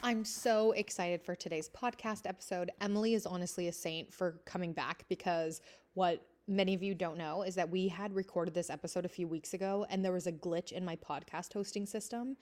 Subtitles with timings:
[0.00, 2.70] I'm so excited for today's podcast episode.
[2.80, 5.60] Emily is honestly a saint for coming back because
[5.94, 9.26] what many of you don't know is that we had recorded this episode a few
[9.26, 12.36] weeks ago and there was a glitch in my podcast hosting system.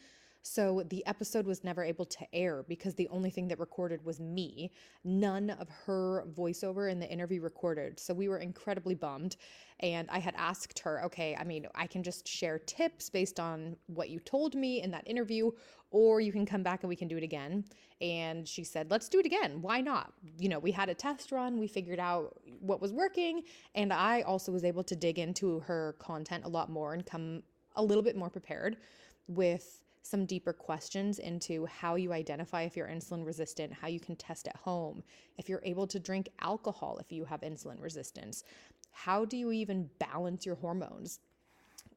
[0.46, 4.20] So the episode was never able to air because the only thing that recorded was
[4.20, 4.70] me.
[5.02, 7.98] None of her voiceover in the interview recorded.
[7.98, 9.38] So we were incredibly bummed.
[9.80, 13.76] And I had asked her, okay, I mean, I can just share tips based on
[13.86, 15.50] what you told me in that interview,
[15.90, 17.64] or you can come back and we can do it again.
[18.00, 19.60] And she said, let's do it again.
[19.60, 20.12] Why not?
[20.38, 23.42] You know, we had a test run, we figured out what was working.
[23.74, 27.42] And I also was able to dig into her content a lot more and come
[27.74, 28.76] a little bit more prepared
[29.26, 34.16] with some deeper questions into how you identify if you're insulin resistant, how you can
[34.16, 35.02] test at home,
[35.38, 38.44] if you're able to drink alcohol if you have insulin resistance,
[38.92, 41.20] how do you even balance your hormones?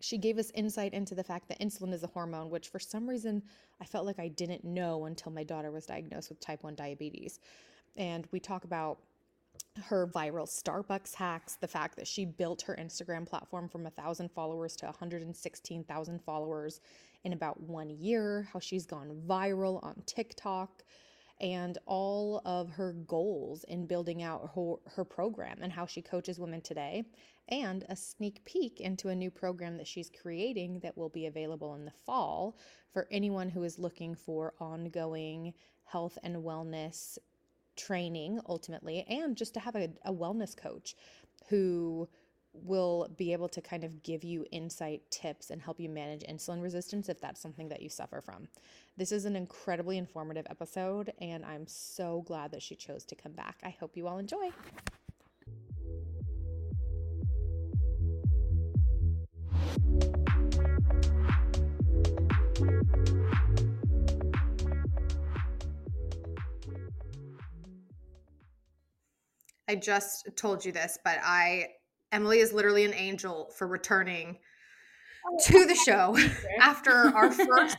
[0.02, 3.08] She gave us insight into the fact that insulin is a hormone, which for some
[3.08, 3.44] reason
[3.82, 7.40] I felt like I didn't know until my daughter was diagnosed with type 1 diabetes.
[7.98, 8.99] And we talk about
[9.84, 14.76] her viral Starbucks hacks, the fact that she built her Instagram platform from 1,000 followers
[14.77, 16.82] to 116,000 followers
[17.23, 20.84] in about one year, how she's gone viral on TikTok,
[21.41, 26.40] and all of her goals in building out her, her program and how she coaches
[26.40, 27.03] women today,
[27.47, 31.75] and a sneak peek into a new program that she's creating that will be available
[31.75, 32.57] in the fall
[32.91, 35.53] for anyone who is looking for ongoing
[35.85, 37.17] health and wellness
[37.75, 40.95] training ultimately, and just to have a, a wellness coach
[41.49, 42.07] who
[42.63, 46.62] will be able to kind of give you insight tips and help you manage insulin
[46.62, 48.48] resistance if that's something that you suffer from.
[48.98, 53.32] This is an incredibly informative episode, and I'm so glad that she chose to come
[53.32, 53.57] back.
[53.63, 54.52] I hope you all enjoy.
[69.69, 71.68] I just told you this, but I
[72.12, 74.40] Emily is literally an angel for returning
[75.28, 76.18] oh, to the show
[76.62, 77.78] after our first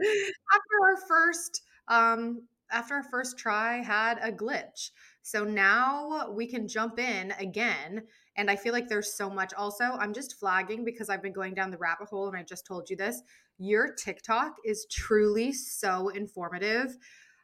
[0.00, 4.90] after our first um after our first try had a glitch.
[5.22, 8.04] So now we can jump in again
[8.36, 11.54] and I feel like there's so much also I'm just flagging because I've been going
[11.54, 13.22] down the rabbit hole and I just told you this.
[13.58, 16.96] Your TikTok is truly so informative.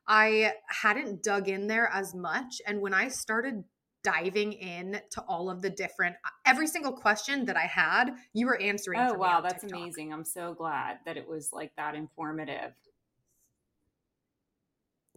[0.07, 3.65] I hadn't dug in there as much and when I started
[4.05, 8.47] diving in to all of the different uh, every single question that I had, you
[8.47, 9.01] were answering.
[9.01, 9.81] Oh wow, that's TikTok.
[9.81, 10.13] amazing!
[10.13, 12.73] I'm so glad that it was like that informative.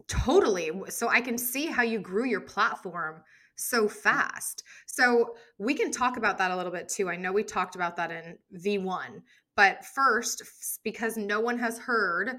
[0.08, 0.70] Totally.
[0.88, 3.22] So I can see how you grew your platform
[3.56, 4.64] so fast.
[4.86, 7.08] So we can talk about that a little bit too.
[7.08, 9.22] I know we talked about that in V1,
[9.56, 10.42] but first,
[10.82, 12.36] because no one has heard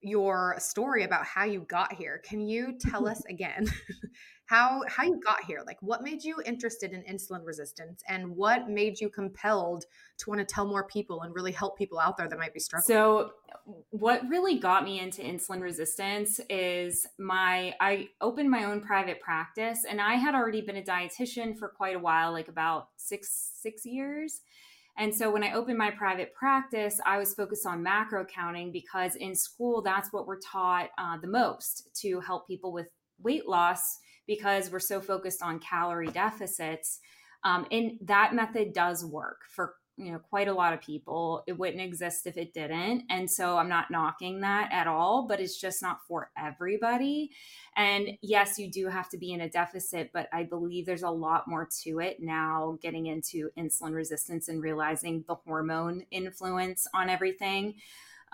[0.00, 3.66] your story about how you got here, can you tell us again
[4.46, 8.68] how how you got here like what made you interested in insulin resistance and what
[8.68, 9.84] made you compelled
[10.18, 12.60] to want to tell more people and really help people out there that might be
[12.60, 12.86] struggling?
[12.86, 13.32] So
[13.90, 19.84] what really got me into insulin resistance is my i opened my own private practice
[19.88, 23.84] and i had already been a dietitian for quite a while like about six six
[23.84, 24.42] years.
[24.96, 29.16] And so when I opened my private practice, I was focused on macro counting because
[29.16, 32.86] in school, that's what we're taught uh, the most to help people with
[33.20, 37.00] weight loss because we're so focused on calorie deficits.
[37.44, 41.56] Um, and that method does work for you know quite a lot of people it
[41.56, 45.60] wouldn't exist if it didn't and so i'm not knocking that at all but it's
[45.60, 47.30] just not for everybody
[47.76, 51.10] and yes you do have to be in a deficit but i believe there's a
[51.10, 57.08] lot more to it now getting into insulin resistance and realizing the hormone influence on
[57.08, 57.74] everything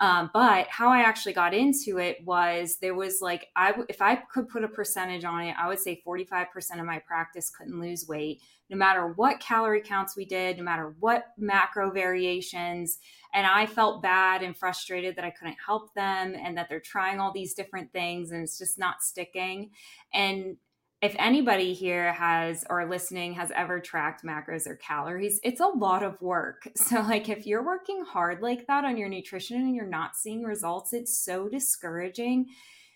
[0.01, 4.15] um, but how I actually got into it was there was like I if I
[4.15, 6.47] could put a percentage on it, I would say 45%
[6.79, 8.41] of my practice couldn't lose weight,
[8.71, 12.97] no matter what calorie counts we did, no matter what macro variations.
[13.35, 17.19] And I felt bad and frustrated that I couldn't help them and that they're trying
[17.19, 19.69] all these different things and it's just not sticking.
[20.15, 20.57] And
[21.01, 26.03] if anybody here has or listening has ever tracked macros or calories, it's a lot
[26.03, 26.67] of work.
[26.81, 30.43] So, like, if you're working hard like that on your nutrition and you're not seeing
[30.43, 32.47] results, it's so discouraging.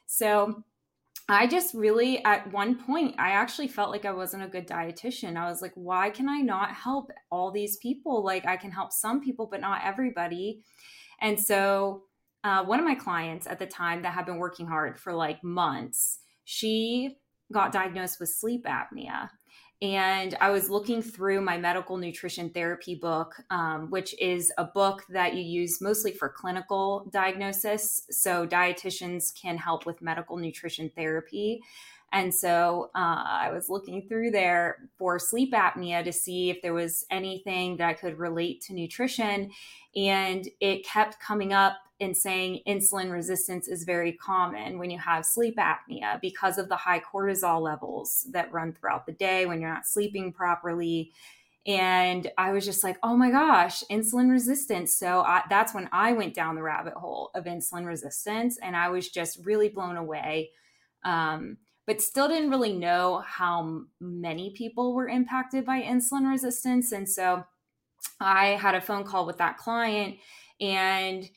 [0.06, 0.64] So,
[1.28, 5.38] I just really, at one point, I actually felt like I wasn't a good dietitian.
[5.38, 8.24] I was like, why can I not help all these people?
[8.24, 10.62] Like, I can help some people, but not everybody.
[11.22, 12.04] And so,
[12.44, 15.44] uh, one of my clients at the time that had been working hard for like
[15.44, 17.18] months, she
[17.52, 19.30] got diagnosed with sleep apnea.
[19.82, 25.04] and I was looking through my medical nutrition therapy book, um, which is a book
[25.10, 28.08] that you use mostly for clinical diagnosis.
[28.10, 31.62] So, dietitians can help with medical nutrition therapy.
[32.16, 36.74] And so uh, I was looking through there for sleep apnea to see if there
[36.74, 39.52] was anything that I could relate to nutrition.
[39.98, 45.26] And it kept coming up and saying insulin resistance is very common when you have
[45.26, 49.74] sleep apnea because of the high cortisol levels that run throughout the day when you're
[49.74, 51.12] not sleeping properly.
[51.68, 54.98] And I was just like, oh my gosh, insulin resistance.
[54.98, 58.58] So I, that's when I went down the rabbit hole of insulin resistance.
[58.64, 60.52] And I was just really blown away.
[61.04, 61.58] Um,
[61.88, 66.92] but still didn't really know how many people were impacted by insulin resistance.
[66.92, 67.44] And so
[68.20, 70.18] I had a phone call with that client
[70.60, 71.30] and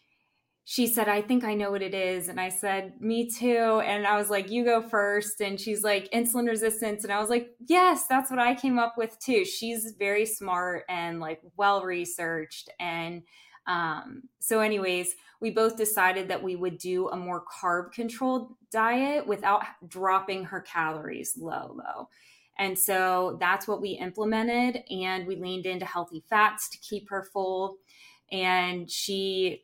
[0.71, 2.29] she said, I think I know what it is.
[2.29, 3.81] And I said, Me too.
[3.83, 5.41] And I was like, You go first.
[5.41, 7.05] And she's like, Insulin resistance.
[7.05, 9.47] And I was like, Yes, that's what I came up with too.
[9.47, 12.69] She's very smart and like well researched.
[12.79, 13.23] And
[13.69, 19.27] um, so, anyways, we both decided that we would do a more carb controlled diet
[19.27, 22.09] without dropping her calories low, low.
[22.59, 24.83] And so that's what we implemented.
[24.91, 27.77] And we leaned into healthy fats to keep her full.
[28.33, 29.63] And she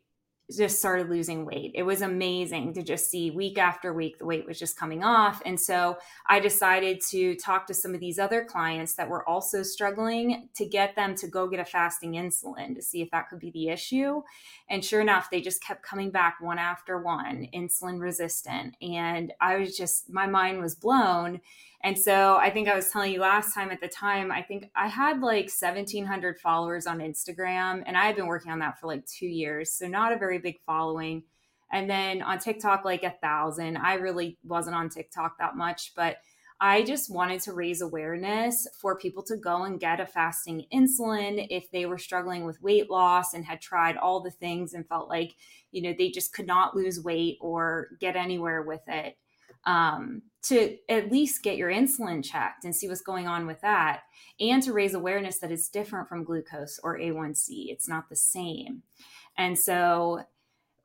[0.54, 1.72] just started losing weight.
[1.74, 5.40] It was amazing to just see week after week the weight was just coming off.
[5.46, 5.96] And so
[6.28, 10.66] I decided to talk to some of these other clients that were also struggling to
[10.66, 13.68] get them to go get a fasting insulin to see if that could be the
[13.68, 14.22] issue.
[14.68, 18.76] And sure enough, they just kept coming back one after one, insulin resistant.
[18.82, 21.40] And I was just, my mind was blown.
[21.84, 24.70] And so I think I was telling you last time at the time, I think
[24.74, 28.86] I had like 1,700 followers on Instagram, and I had been working on that for
[28.86, 29.70] like two years.
[29.70, 31.24] So not a very big following.
[31.70, 33.76] And then on TikTok, like a thousand.
[33.76, 36.18] I really wasn't on TikTok that much, but
[36.58, 41.46] I just wanted to raise awareness for people to go and get a fasting insulin
[41.50, 45.10] if they were struggling with weight loss and had tried all the things and felt
[45.10, 45.34] like,
[45.70, 49.18] you know, they just could not lose weight or get anywhere with it
[49.66, 54.02] um, to at least get your insulin checked and see what's going on with that,
[54.38, 57.70] and to raise awareness that it's different from glucose or A1C.
[57.70, 58.82] It's not the same.
[59.36, 60.22] And so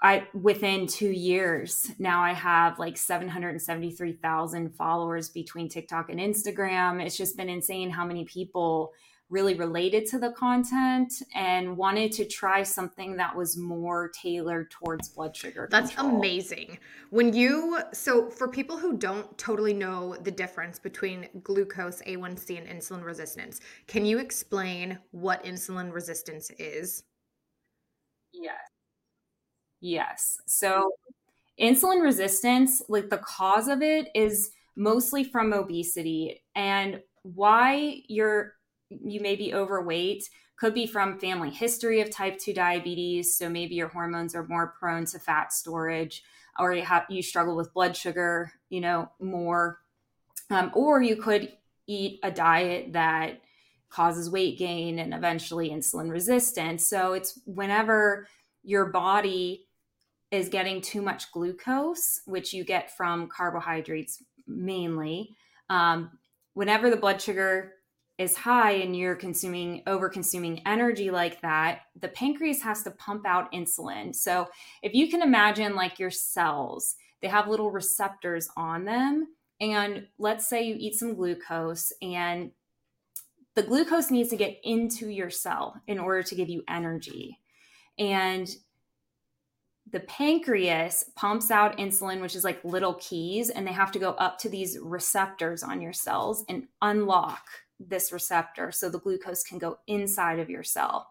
[0.01, 7.03] I within 2 years now I have like 773,000 followers between TikTok and Instagram.
[7.03, 8.93] It's just been insane how many people
[9.29, 15.09] really related to the content and wanted to try something that was more tailored towards
[15.09, 15.67] blood sugar.
[15.69, 16.17] That's control.
[16.17, 16.79] amazing.
[17.11, 22.67] When you, so for people who don't totally know the difference between glucose, A1C, and
[22.67, 27.03] insulin resistance, can you explain what insulin resistance is?
[28.33, 28.57] Yes.
[29.81, 30.37] Yes.
[30.47, 30.91] So,
[31.59, 36.43] insulin resistance, like the cause of it is mostly from obesity.
[36.55, 38.53] And why you're
[38.89, 43.75] you may be overweight could be from family history of type 2 diabetes so maybe
[43.75, 46.23] your hormones are more prone to fat storage
[46.59, 49.79] or you have you struggle with blood sugar you know more.
[50.51, 51.51] Um, or you could
[51.85, 53.41] eat a diet that
[53.89, 56.87] causes weight gain and eventually insulin resistance.
[56.87, 58.27] So it's whenever
[58.63, 59.67] your body
[60.31, 65.35] is getting too much glucose which you get from carbohydrates mainly
[65.69, 66.11] um,
[66.53, 67.73] whenever the blood sugar
[68.19, 73.25] is high and you're consuming over consuming energy like that the pancreas has to pump
[73.25, 74.13] out insulin.
[74.13, 74.47] So
[74.83, 79.27] if you can imagine like your cells they have little receptors on them
[79.59, 82.51] and let's say you eat some glucose and
[83.55, 87.39] the glucose needs to get into your cell in order to give you energy.
[87.97, 88.49] And
[89.91, 94.11] the pancreas pumps out insulin, which is like little keys, and they have to go
[94.11, 97.43] up to these receptors on your cells and unlock
[97.79, 101.09] this receptor so the glucose can go inside of your cell.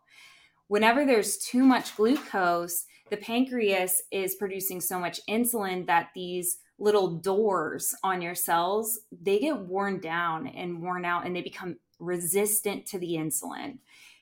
[0.68, 7.16] Whenever there's too much glucose, the pancreas is producing so much insulin that these little
[7.16, 12.87] doors on your cells, they get worn down and worn out and they become resistant
[12.87, 13.78] to the insulin.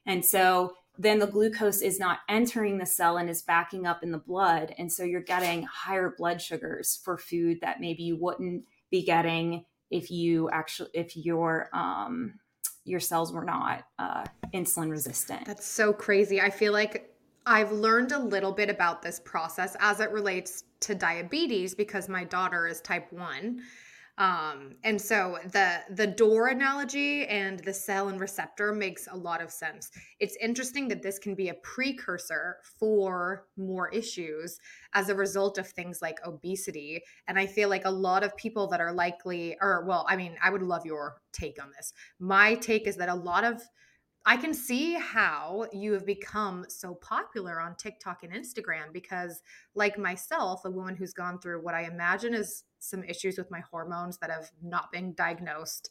[0.06, 4.10] And so then the glucose is not entering the cell and is backing up in
[4.10, 4.74] the blood.
[4.78, 9.64] And so you're getting higher blood sugars for food that maybe you wouldn't be getting
[9.90, 12.34] if you actually if your um
[12.86, 14.24] your cells were not uh,
[14.54, 15.44] insulin resistant.
[15.44, 16.40] That's so crazy.
[16.40, 17.10] I feel like
[17.44, 22.24] I've learned a little bit about this process as it relates to diabetes because my
[22.24, 23.60] daughter is type 1.
[24.18, 29.42] Um, and so the the door analogy and the cell and receptor makes a lot
[29.42, 29.90] of sense.
[30.20, 34.58] It's interesting that this can be a precursor for more issues
[34.94, 37.02] as a result of things like obesity.
[37.28, 40.36] And I feel like a lot of people that are likely, or well, I mean,
[40.42, 41.92] I would love your take on this.
[42.18, 43.60] My take is that a lot of
[44.28, 49.40] I can see how you have become so popular on TikTok and Instagram because,
[49.76, 53.60] like myself, a woman who's gone through what I imagine is some issues with my
[53.70, 55.90] hormones that have not been diagnosed,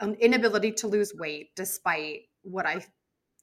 [0.00, 2.84] an inability to lose weight despite what I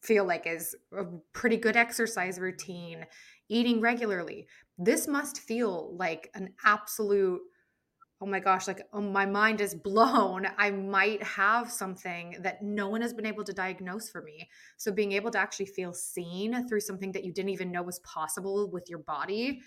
[0.02, 3.06] feel like is a pretty good exercise routine,
[3.48, 4.48] eating regularly.
[4.78, 7.40] This must feel like an absolute
[8.20, 10.48] oh my gosh, like oh, my mind is blown.
[10.58, 14.50] I might have something that no one has been able to diagnose for me.
[14.78, 18.00] So being able to actually feel seen through something that you didn't even know was
[18.00, 19.62] possible with your body,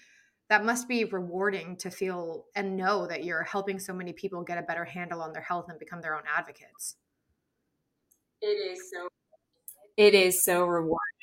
[0.48, 4.58] that must be rewarding to feel and know that you're helping so many people get
[4.58, 6.96] a better handle on their health and become their own advocates.
[8.42, 9.08] It is so
[9.96, 11.19] it is so rewarding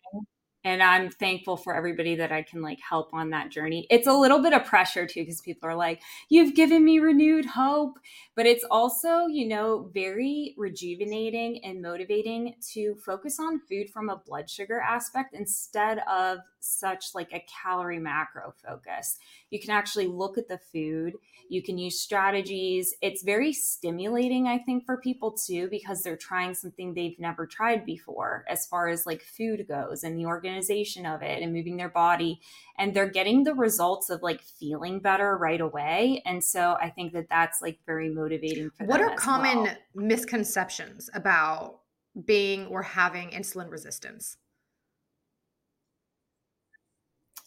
[0.67, 3.87] and i'm thankful for everybody that i can like help on that journey.
[3.89, 7.45] It's a little bit of pressure too because people are like you've given me renewed
[7.45, 7.99] hope.
[8.35, 14.17] But it's also you know very rejuvenating and motivating to focus on food from a
[14.17, 19.17] blood sugar aspect instead of such like a calorie macro focus.
[19.49, 21.13] You can actually look at the food
[21.49, 22.93] you can use strategies.
[23.01, 27.85] It's very stimulating i think for people too because they're trying something they've never tried
[27.85, 30.25] before as far as like food goes and the
[30.57, 32.39] organization of it and moving their body
[32.79, 37.13] and they're getting the results of like feeling better right away and so i think
[37.13, 39.75] that that's like very motivating for what are common well.
[39.95, 41.79] misconceptions about
[42.25, 44.37] being or having insulin resistance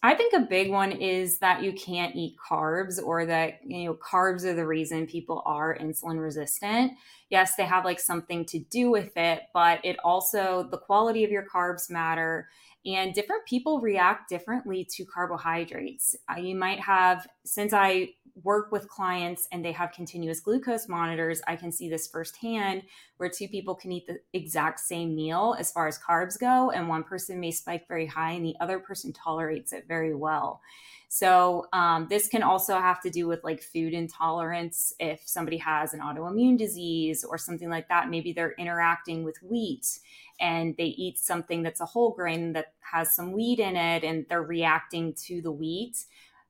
[0.03, 3.95] I think a big one is that you can't eat carbs or that, you know,
[3.95, 6.93] carbs are the reason people are insulin resistant.
[7.31, 11.31] Yes, they have like something to do with it, but it also, the quality of
[11.31, 12.49] your carbs matter
[12.85, 16.17] and different people react differently to carbohydrates.
[16.37, 21.57] You might have, since I work with clients and they have continuous glucose monitors, I
[21.57, 22.83] can see this firsthand
[23.19, 26.89] where two people can eat the exact same meal as far as carbs go, and
[26.89, 30.63] one person may spike very high and the other person tolerates it very well.
[31.13, 34.95] So, um, this can also have to do with like food intolerance.
[35.01, 39.99] If somebody has an autoimmune disease or something like that, maybe they're interacting with wheat
[40.39, 44.25] and they eat something that's a whole grain that has some wheat in it and
[44.29, 46.05] they're reacting to the wheat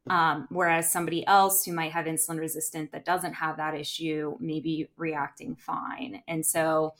[0.08, 4.60] um, whereas somebody else who might have insulin resistant that doesn't have that issue may
[4.60, 6.22] be reacting fine.
[6.26, 6.94] And so,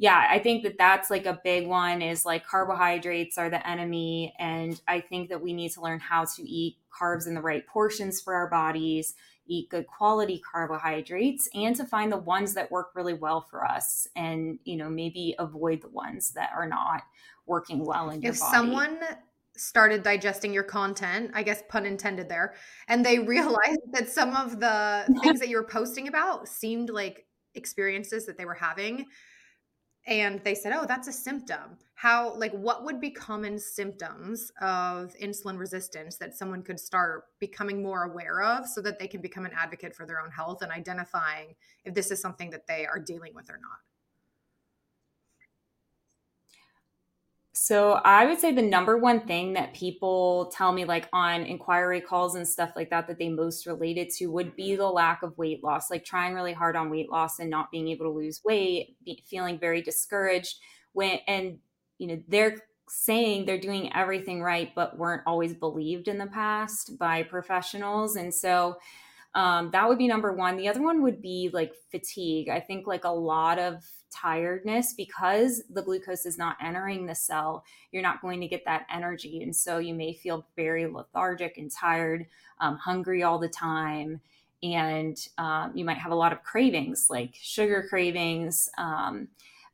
[0.00, 4.32] yeah, I think that that's like a big one is like carbohydrates are the enemy.
[4.38, 7.66] And I think that we need to learn how to eat carbs in the right
[7.66, 9.14] portions for our bodies,
[9.48, 14.06] eat good quality carbohydrates, and to find the ones that work really well for us
[14.14, 17.02] and, you know, maybe avoid the ones that are not
[17.46, 18.52] working well in your if body.
[18.52, 19.00] If someone
[19.56, 22.54] started digesting your content, I guess pun intended there,
[22.86, 27.26] and they realized that some of the things that you were posting about seemed like
[27.56, 29.06] experiences that they were having
[30.08, 35.14] and they said, "Oh, that's a symptom." How like what would be common symptoms of
[35.22, 39.44] insulin resistance that someone could start becoming more aware of so that they can become
[39.44, 42.98] an advocate for their own health and identifying if this is something that they are
[42.98, 43.87] dealing with or not?
[47.60, 52.00] So I would say the number one thing that people tell me like on inquiry
[52.00, 55.36] calls and stuff like that that they most related to would be the lack of
[55.36, 58.42] weight loss, like trying really hard on weight loss and not being able to lose
[58.44, 60.54] weight, be, feeling very discouraged
[60.92, 61.58] when and
[61.98, 66.96] you know they're saying they're doing everything right but weren't always believed in the past
[66.96, 68.14] by professionals.
[68.14, 68.76] And so
[69.34, 70.56] um, that would be number one.
[70.56, 72.48] The other one would be like fatigue.
[72.48, 77.64] I think like a lot of tiredness because the glucose is not entering the cell,
[77.92, 79.42] you're not going to get that energy.
[79.42, 82.26] And so you may feel very lethargic and tired,
[82.60, 84.20] um, hungry all the time.
[84.62, 88.68] And um, you might have a lot of cravings like sugar cravings.
[88.78, 89.28] Um,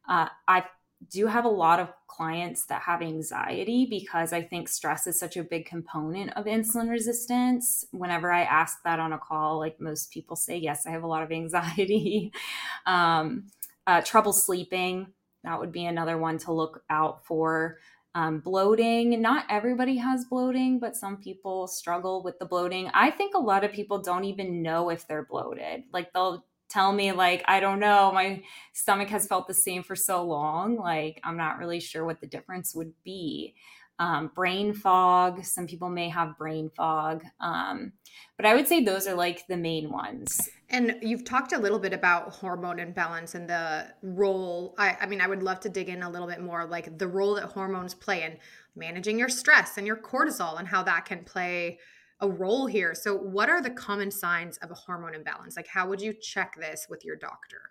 [0.08, 0.64] uh, I
[1.10, 5.36] do have a lot of clients that have anxiety because I think stress is such
[5.36, 7.84] a big component of insulin resistance.
[7.90, 11.08] Whenever I ask that on a call, like most people say, yes, I have a
[11.08, 12.32] lot of anxiety.
[12.86, 13.46] um,
[13.86, 15.08] uh, trouble sleeping,
[15.42, 17.78] that would be another one to look out for.
[18.16, 22.88] Um, bloating, not everybody has bloating, but some people struggle with the bloating.
[22.94, 25.82] I think a lot of people don't even know if they're bloated.
[25.92, 28.42] Like they'll tell me like i don't know my
[28.72, 32.26] stomach has felt the same for so long like i'm not really sure what the
[32.26, 33.54] difference would be
[33.98, 35.44] um, brain fog.
[35.44, 37.22] Some people may have brain fog.
[37.40, 37.92] Um,
[38.36, 40.48] but I would say those are like the main ones.
[40.70, 44.74] And you've talked a little bit about hormone imbalance and the role.
[44.78, 47.06] I, I mean, I would love to dig in a little bit more, like the
[47.06, 48.38] role that hormones play in
[48.74, 51.78] managing your stress and your cortisol and how that can play
[52.24, 52.94] a role here.
[52.94, 55.56] So, what are the common signs of a hormone imbalance?
[55.56, 57.70] Like, how would you check this with your doctor?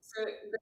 [0.00, 0.58] So, the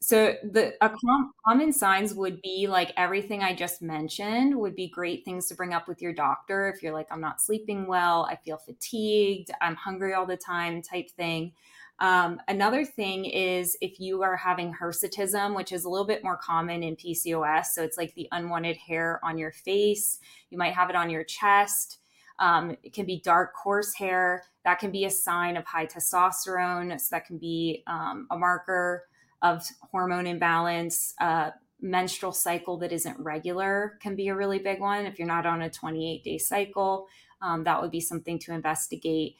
[0.00, 4.88] so the a com- common signs would be like everything I just mentioned would be
[4.88, 8.26] great things to bring up with your doctor if you're like I'm not sleeping well,
[8.30, 11.52] I feel fatigued, I'm hungry all the time type thing.
[12.00, 16.36] Um, another thing is if you are having hirsutism, which is a little bit more
[16.36, 20.18] common in PCOS, so it's like the unwanted hair on your face.
[20.50, 21.98] You might have it on your chest.
[22.40, 24.44] Um, it can be dark, coarse hair.
[24.64, 26.98] That can be a sign of high testosterone.
[27.00, 29.04] So that can be um, a marker
[29.42, 31.14] of hormone imbalance.
[31.20, 35.04] Uh, menstrual cycle that isn't regular can be a really big one.
[35.04, 37.06] If you're not on a 28 day cycle,
[37.42, 39.36] um, that would be something to investigate.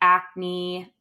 [0.00, 0.92] Acne.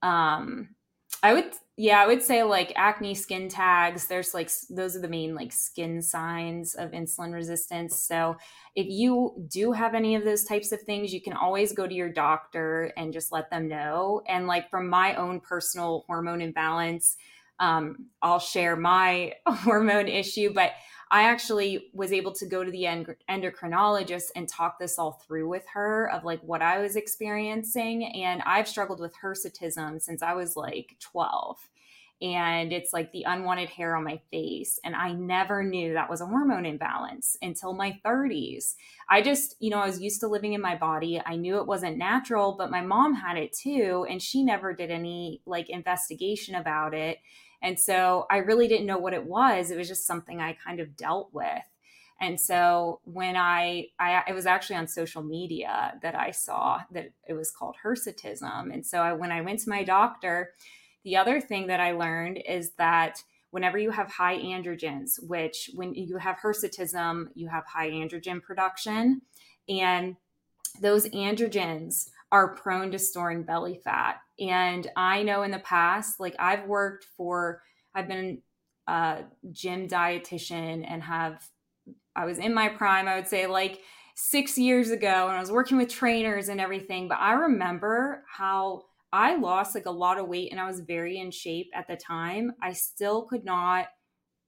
[1.24, 4.08] I would, yeah, I would say like acne skin tags.
[4.08, 8.02] There's like, those are the main like skin signs of insulin resistance.
[8.02, 8.38] So
[8.76, 11.94] if you do have any of those types of things, you can always go to
[11.94, 14.22] your doctor and just let them know.
[14.28, 17.18] And like from my own personal hormone imbalance,
[17.60, 20.72] um, I'll share my hormone issue, but
[21.12, 22.86] I actually was able to go to the
[23.30, 28.06] endocrinologist and talk this all through with her of like what I was experiencing.
[28.06, 31.58] And I've struggled with hirsutism since I was like 12.
[32.22, 34.80] And it's like the unwanted hair on my face.
[34.86, 38.76] And I never knew that was a hormone imbalance until my 30s.
[39.10, 41.22] I just, you know, I was used to living in my body.
[41.26, 44.06] I knew it wasn't natural, but my mom had it too.
[44.10, 47.18] And she never did any like investigation about it.
[47.62, 49.72] And so I really didn't know what it was.
[49.72, 51.64] It was just something I kind of dealt with.
[52.20, 57.12] And so when I, I it was actually on social media that I saw that
[57.28, 58.72] it was called hirsutism.
[58.72, 60.52] And so I, when I went to my doctor,
[61.04, 65.96] the other thing that I learned is that whenever you have high androgens, which when
[65.96, 69.22] you have hirsutism, you have high androgen production,
[69.68, 70.16] and
[70.80, 74.18] those androgens are prone to storing belly fat.
[74.40, 77.62] And I know in the past, like I've worked for,
[77.94, 78.42] I've been
[78.88, 81.44] a gym dietitian and have,
[82.16, 83.82] I was in my prime, I would say like
[84.16, 87.08] six years ago, and I was working with trainers and everything.
[87.08, 88.84] But I remember how
[89.14, 91.98] I lost like a lot of weight and I was very in shape at the
[91.98, 92.54] time.
[92.62, 93.88] I still could not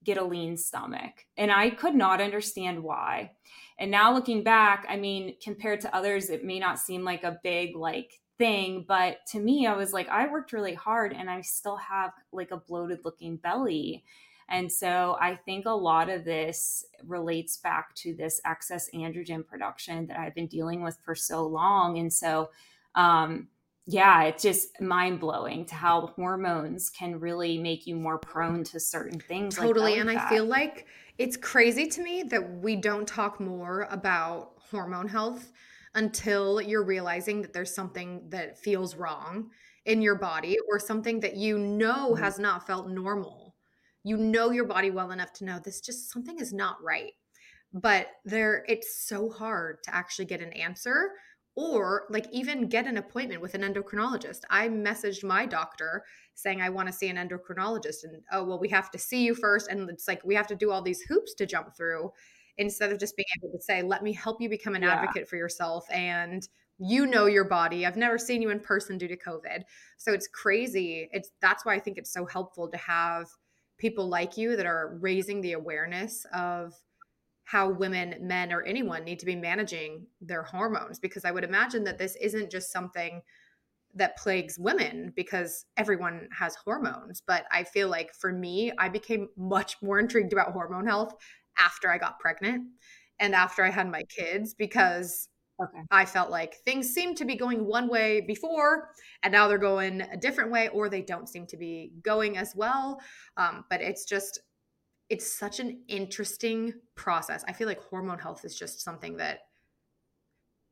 [0.04, 1.26] get a lean stomach.
[1.36, 3.32] And I could not understand why.
[3.78, 7.40] And now looking back, I mean, compared to others, it may not seem like a
[7.42, 11.40] big like thing, but to me, I was like, I worked really hard and I
[11.40, 14.04] still have like a bloated looking belly.
[14.48, 20.06] And so I think a lot of this relates back to this excess androgen production
[20.06, 21.98] that I've been dealing with for so long.
[21.98, 22.50] And so,
[22.94, 23.48] um,
[23.86, 28.80] yeah, it's just mind blowing to how hormones can really make you more prone to
[28.80, 29.56] certain things.
[29.56, 29.92] Totally.
[29.92, 30.86] Like and I feel like
[31.18, 35.52] it's crazy to me that we don't talk more about hormone health
[35.94, 39.50] until you're realizing that there's something that feels wrong
[39.84, 42.22] in your body or something that you know mm-hmm.
[42.22, 43.54] has not felt normal.
[44.02, 47.12] You know your body well enough to know this just something is not right.
[47.74, 51.10] But there it's so hard to actually get an answer
[51.56, 54.40] or like even get an appointment with an endocrinologist.
[54.50, 58.68] I messaged my doctor saying I want to see an endocrinologist and oh well we
[58.70, 61.34] have to see you first and it's like we have to do all these hoops
[61.34, 62.10] to jump through
[62.58, 64.94] instead of just being able to say let me help you become an yeah.
[64.94, 67.86] advocate for yourself and you know your body.
[67.86, 69.62] I've never seen you in person due to COVID.
[69.96, 71.08] So it's crazy.
[71.12, 73.28] It's that's why I think it's so helpful to have
[73.78, 76.74] people like you that are raising the awareness of
[77.44, 81.84] how women, men, or anyone need to be managing their hormones because I would imagine
[81.84, 83.20] that this isn't just something
[83.94, 87.22] that plagues women because everyone has hormones.
[87.24, 91.14] But I feel like for me, I became much more intrigued about hormone health
[91.58, 92.66] after I got pregnant
[93.20, 95.28] and after I had my kids because
[95.62, 95.82] okay.
[95.90, 98.88] I felt like things seemed to be going one way before
[99.22, 102.54] and now they're going a different way or they don't seem to be going as
[102.56, 103.00] well.
[103.36, 104.40] Um, but it's just,
[105.08, 107.44] it's such an interesting process.
[107.46, 109.40] I feel like hormone health is just something that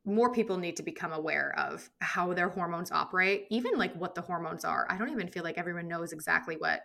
[0.05, 4.21] more people need to become aware of how their hormones operate, even like what the
[4.21, 4.85] hormones are.
[4.89, 6.81] I don't even feel like everyone knows exactly what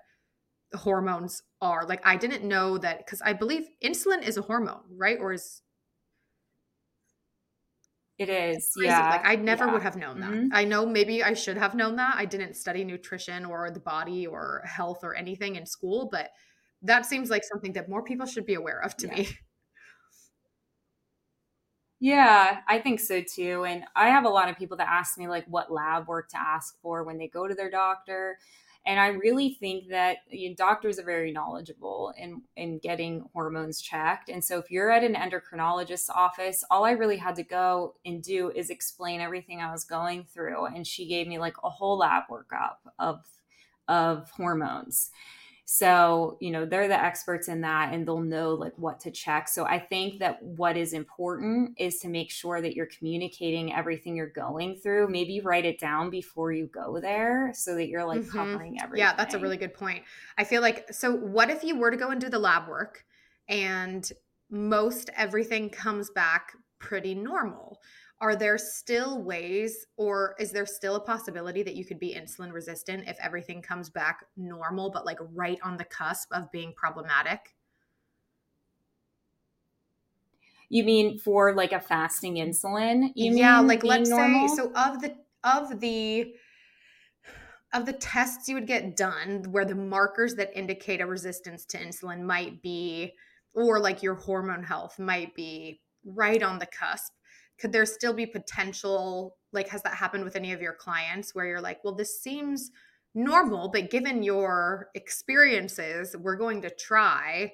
[0.75, 1.85] hormones are.
[1.87, 5.19] Like I didn't know that because I believe insulin is a hormone, right?
[5.21, 5.63] Or is
[8.19, 9.11] it is, yeah.
[9.11, 9.73] Like I never yeah.
[9.73, 10.31] would have known that.
[10.31, 10.49] Mm-hmm.
[10.53, 12.17] I know maybe I should have known that.
[12.17, 16.31] I didn't study nutrition or the body or health or anything in school, but
[16.83, 19.15] that seems like something that more people should be aware of to yeah.
[19.15, 19.29] me.
[22.01, 23.65] Yeah, I think so too.
[23.65, 26.39] And I have a lot of people that ask me like what lab work to
[26.39, 28.39] ask for when they go to their doctor.
[28.87, 33.81] And I really think that you know, doctors are very knowledgeable in, in getting hormones
[33.81, 34.29] checked.
[34.29, 38.23] And so if you're at an endocrinologist's office, all I really had to go and
[38.23, 40.67] do is explain everything I was going through.
[40.67, 43.27] And she gave me like a whole lab workup of
[43.89, 45.11] of hormones.
[45.71, 49.49] So, you know, they're the experts in that and they'll know like what to check.
[49.49, 54.17] So, I think that what is important is to make sure that you're communicating everything
[54.17, 55.11] you're going through.
[55.11, 58.39] Maybe write it down before you go there so that you're like mm-hmm.
[58.39, 59.07] covering everything.
[59.07, 60.05] Yeah, that's a really good point.
[60.39, 63.05] I feel like, so what if you were to go and do the lab work
[63.47, 64.11] and
[64.49, 67.79] most everything comes back pretty normal?
[68.21, 72.53] Are there still ways or is there still a possibility that you could be insulin
[72.53, 77.55] resistant if everything comes back normal but like right on the cusp of being problematic
[80.69, 84.49] you mean for like a fasting insulin you yeah like let's normal?
[84.49, 86.35] say so of the of the
[87.75, 91.79] of the tests you would get done where the markers that indicate a resistance to
[91.79, 93.13] insulin might be
[93.55, 97.13] or like your hormone health might be right on the cusp
[97.59, 101.47] could there still be potential like has that happened with any of your clients where
[101.47, 102.71] you're like well this seems
[103.15, 107.51] normal but given your experiences we're going to try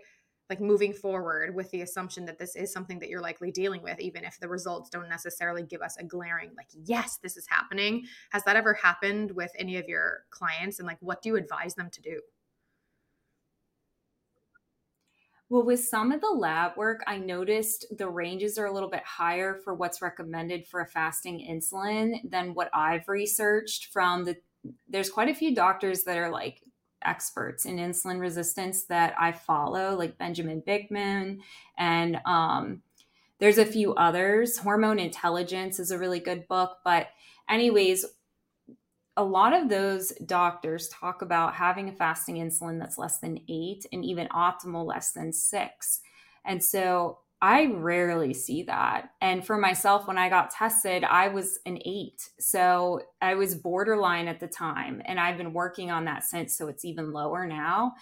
[0.51, 3.99] like moving forward with the assumption that this is something that you're likely dealing with
[3.99, 8.05] even if the results don't necessarily give us a glaring like yes this is happening
[8.31, 10.79] has that ever happened with any of your clients?
[10.79, 12.21] And like what do you advise them to do
[15.55, 19.05] Well, with some of the lab work, I noticed the ranges are a little bit
[19.05, 24.37] higher for what's recommended for a fasting insulin than what I've researched from the.
[24.89, 26.61] There's quite a few doctors that are like
[27.05, 31.39] experts in insulin resistance that I follow, like Benjamin Bikman,
[31.79, 32.83] and um,
[33.39, 34.59] there's a few others.
[34.59, 37.11] Hormone Intelligence is a really good book, but
[37.49, 38.05] anyways,
[39.17, 43.87] a lot of those doctors talk about having a fasting insulin that's less than eight
[43.93, 46.01] and even optimal less than six.
[46.45, 49.11] And so I rarely see that.
[49.21, 52.31] And for myself, when I got tested, I was an eight.
[52.41, 55.03] So I was borderline at the time.
[55.05, 56.57] And I've been working on that since.
[56.57, 57.93] So it's even lower now.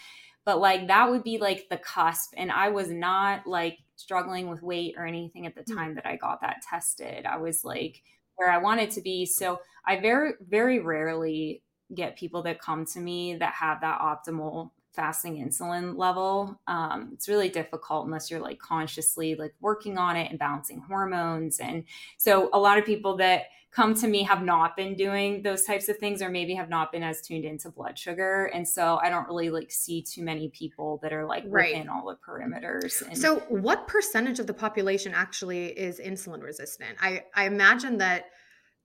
[0.44, 2.34] But like that would be like the cusp.
[2.36, 5.76] And I was not like struggling with weight or anything at the hmm.
[5.76, 7.26] time that I got that tested.
[7.26, 8.02] I was like
[8.36, 9.26] where I wanted to be.
[9.26, 11.62] So I very, very rarely
[11.94, 16.60] get people that come to me that have that optimal fasting insulin level.
[16.66, 21.60] Um, it's really difficult unless you're like consciously like working on it and balancing hormones.
[21.60, 21.84] And
[22.18, 25.88] so a lot of people that come to me have not been doing those types
[25.88, 28.50] of things or maybe have not been as tuned into blood sugar.
[28.52, 31.72] And so I don't really like see too many people that are like right.
[31.72, 33.00] within all the perimeters.
[33.06, 36.98] And- so what percentage of the population actually is insulin resistant?
[37.00, 38.26] I, I imagine that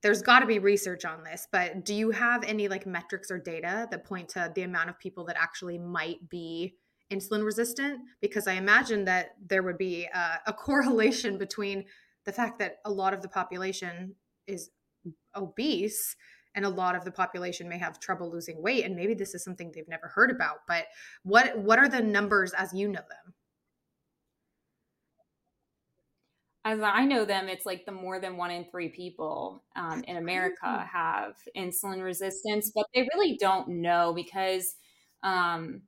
[0.04, 3.40] there's got to be research on this, but do you have any like metrics or
[3.40, 6.76] data that point to the amount of people that actually might be
[7.12, 8.02] insulin resistant?
[8.22, 11.86] Because I imagine that there would be a, a correlation between
[12.26, 14.70] the fact that a lot of the population is
[15.36, 16.16] obese
[16.56, 19.44] and a lot of the population may have trouble losing weight and maybe this is
[19.44, 20.86] something they've never heard about but
[21.24, 23.34] what what are the numbers as you know them
[26.68, 30.18] as I know them, it's like the more than one in three people um, in
[30.18, 34.76] America have insulin resistance, but they really don't know because
[35.24, 35.84] um,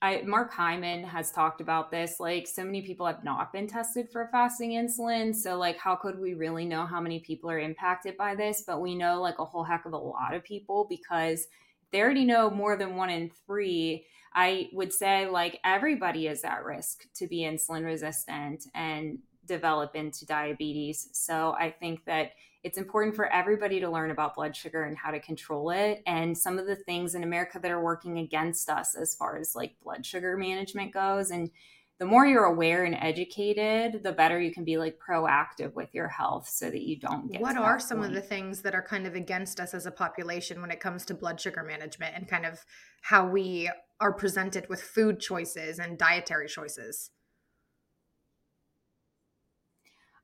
[0.00, 2.18] I, Mark Hyman has talked about this.
[2.20, 5.34] Like, so many people have not been tested for fasting insulin.
[5.34, 8.64] So, like, how could we really know how many people are impacted by this?
[8.66, 11.48] But we know like a whole heck of a lot of people because
[11.92, 14.06] they already know more than one in three.
[14.34, 19.18] I would say like everybody is at risk to be insulin resistant and
[19.48, 21.08] develop into diabetes.
[21.12, 22.32] So I think that
[22.62, 26.36] it's important for everybody to learn about blood sugar and how to control it and
[26.36, 29.76] some of the things in America that are working against us as far as like
[29.82, 31.50] blood sugar management goes and
[31.98, 36.06] the more you're aware and educated, the better you can be like proactive with your
[36.06, 38.10] health so that you don't get What are some point.
[38.10, 41.04] of the things that are kind of against us as a population when it comes
[41.06, 42.64] to blood sugar management and kind of
[43.02, 43.68] how we
[44.00, 47.10] are presented with food choices and dietary choices?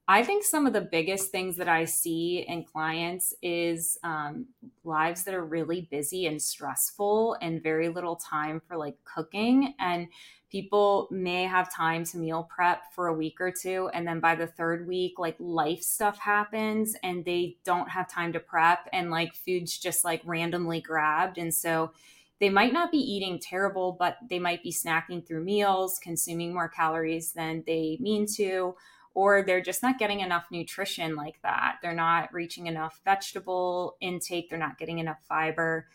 [0.07, 4.47] I think some of the biggest things that I see in clients is um,
[4.85, 9.75] lives that are really busy and stressful and very little time for like cooking.
[9.79, 10.09] And
[10.51, 13.89] people may have time to meal prep for a week or two.
[13.95, 18.35] And then by the third week, like life stuff happens and they don't have time
[18.35, 21.39] to prep and like food's just like randomly grabbed.
[21.39, 21.93] And so
[22.41, 26.69] they might not be eating terrible, but they might be snacking through meals, consuming more
[26.69, 28.75] calories than they mean to
[29.15, 31.77] or they're just not getting enough nutrition like that.
[31.83, 35.87] They're not reaching enough vegetable intake, they're not getting enough fiber.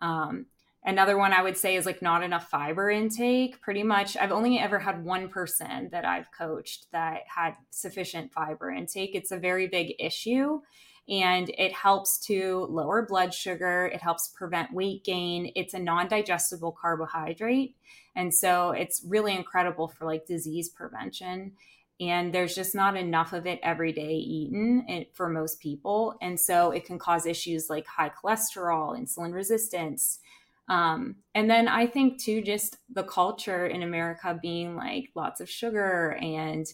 [0.00, 0.46] Um,
[0.84, 3.60] another one I would say is like not enough fiber intake.
[3.60, 8.70] Pretty much, I've only ever had one person that I've coached that had sufficient fiber
[8.70, 9.14] intake.
[9.14, 10.60] It's a very big issue
[11.08, 13.86] and it helps to lower blood sugar.
[13.86, 15.50] It helps prevent weight gain.
[15.56, 17.74] It's a non digestible carbohydrate.
[18.14, 21.52] And so it's really incredible for like disease prevention.
[22.00, 26.16] And there's just not enough of it every day eaten for most people.
[26.22, 30.20] And so it can cause issues like high cholesterol, insulin resistance.
[30.68, 35.50] Um, and then I think too, just the culture in America being like lots of
[35.50, 36.66] sugar and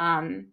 [0.00, 0.46] um,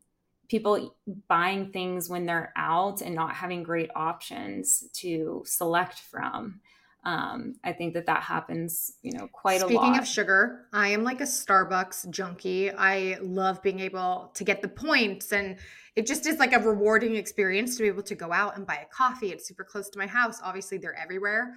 [0.49, 0.95] people
[1.27, 6.59] buying things when they're out and not having great options to select from.
[7.03, 9.85] Um, I think that that happens, you know, quite Speaking a lot.
[9.85, 12.69] Speaking of sugar, I am like a Starbucks junkie.
[12.69, 15.57] I love being able to get the points, and
[15.95, 18.75] it just is like a rewarding experience to be able to go out and buy
[18.75, 19.31] a coffee.
[19.31, 20.39] It's super close to my house.
[20.43, 21.55] Obviously, they're everywhere.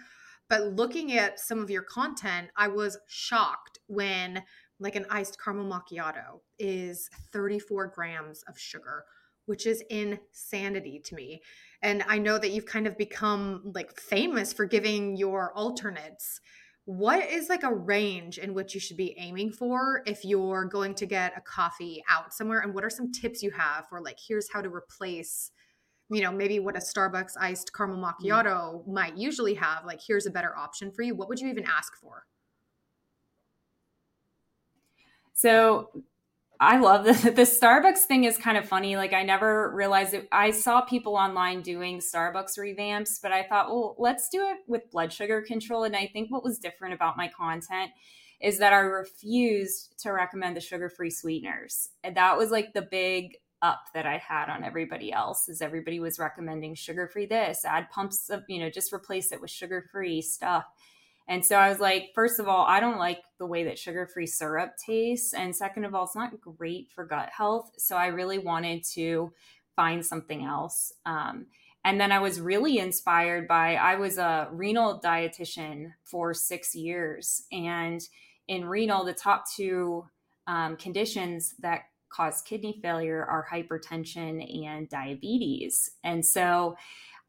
[0.48, 4.42] But looking at some of your content, I was shocked when
[4.80, 9.04] like an iced caramel macchiato is 34 grams of sugar,
[9.46, 11.42] which is insanity to me.
[11.84, 16.40] And I know that you've kind of become like famous for giving your alternates.
[16.86, 20.94] What is like a range in which you should be aiming for if you're going
[20.94, 22.60] to get a coffee out somewhere?
[22.60, 25.50] And what are some tips you have for like, here's how to replace,
[26.10, 28.10] you know, maybe what a Starbucks iced caramel mm.
[28.10, 29.84] macchiato might usually have?
[29.84, 31.14] Like, here's a better option for you.
[31.14, 32.24] What would you even ask for?
[35.34, 35.90] So
[36.60, 38.96] I love the the Starbucks thing is kind of funny.
[38.96, 40.28] Like I never realized it.
[40.32, 44.90] I saw people online doing Starbucks revamps, but I thought, well, let's do it with
[44.90, 45.84] blood sugar control.
[45.84, 47.90] And I think what was different about my content
[48.40, 51.88] is that I refused to recommend the sugar-free sweeteners.
[52.02, 55.98] And that was like the big up that I had on everybody else is everybody
[55.98, 60.64] was recommending sugar-free this, add pumps of, you know, just replace it with sugar-free stuff.
[61.26, 64.06] And so I was like, first of all, I don't like the way that sugar
[64.06, 65.32] free syrup tastes.
[65.32, 67.72] And second of all, it's not great for gut health.
[67.78, 69.32] So I really wanted to
[69.74, 70.92] find something else.
[71.06, 71.46] Um,
[71.84, 77.42] and then I was really inspired by, I was a renal dietitian for six years.
[77.52, 78.00] And
[78.48, 80.06] in renal, the top two
[80.46, 85.90] um, conditions that cause kidney failure are hypertension and diabetes.
[86.04, 86.76] And so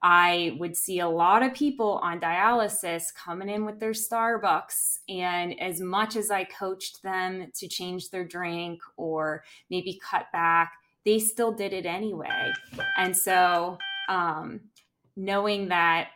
[0.07, 4.99] I would see a lot of people on dialysis coming in with their Starbucks.
[5.09, 10.73] And as much as I coached them to change their drink or maybe cut back,
[11.05, 12.53] they still did it anyway.
[12.97, 14.59] And so, um,
[15.15, 16.09] knowing that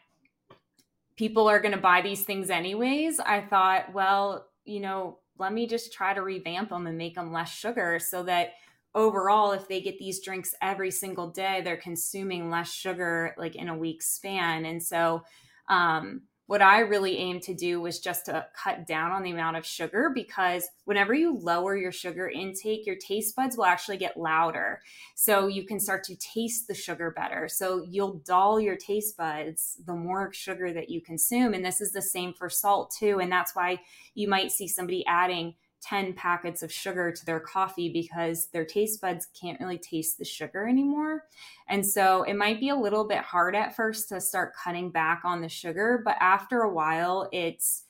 [1.16, 5.66] people are going to buy these things anyways, I thought, well, you know, let me
[5.66, 8.52] just try to revamp them and make them less sugar so that
[8.96, 13.70] overall if they get these drinks every single day they're consuming less sugar like in
[13.70, 14.66] a week span.
[14.66, 15.24] And so
[15.68, 19.56] um, what i really aim to do was just to cut down on the amount
[19.56, 24.18] of sugar because whenever you lower your sugar intake your taste buds will actually get
[24.18, 24.82] louder.
[25.14, 27.48] So you can start to taste the sugar better.
[27.48, 31.54] So you'll dull your taste buds the more sugar that you consume.
[31.54, 33.20] And this is the same for salt too.
[33.20, 33.82] And that's why
[34.16, 39.02] you might see somebody adding 10 packets of sugar to their coffee because their taste
[39.02, 41.26] buds can't really taste the sugar anymore.
[41.68, 45.22] And so it might be a little bit hard at first to start cutting back
[45.24, 47.84] on the sugar, but after a while, it's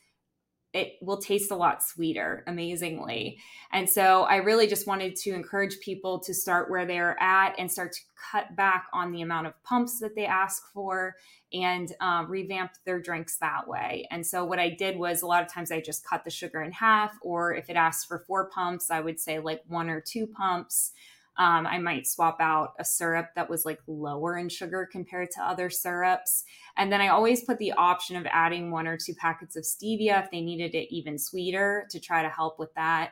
[0.74, 3.40] it will taste a lot sweeter, amazingly.
[3.72, 7.72] And so I really just wanted to encourage people to start where they're at and
[7.72, 8.02] start to
[8.32, 11.16] cut back on the amount of pumps that they ask for
[11.52, 14.08] and um, revamp their drinks that way.
[14.12, 16.62] And so what I did was a lot of times I just cut the sugar
[16.62, 20.02] in half, or if it asked for four pumps, I would say like one or
[20.02, 20.92] two pumps.
[21.40, 25.44] Um, I might swap out a syrup that was like lower in sugar compared to
[25.44, 26.44] other syrups.
[26.76, 30.22] And then I always put the option of adding one or two packets of stevia
[30.22, 33.12] if they needed it even sweeter to try to help with that.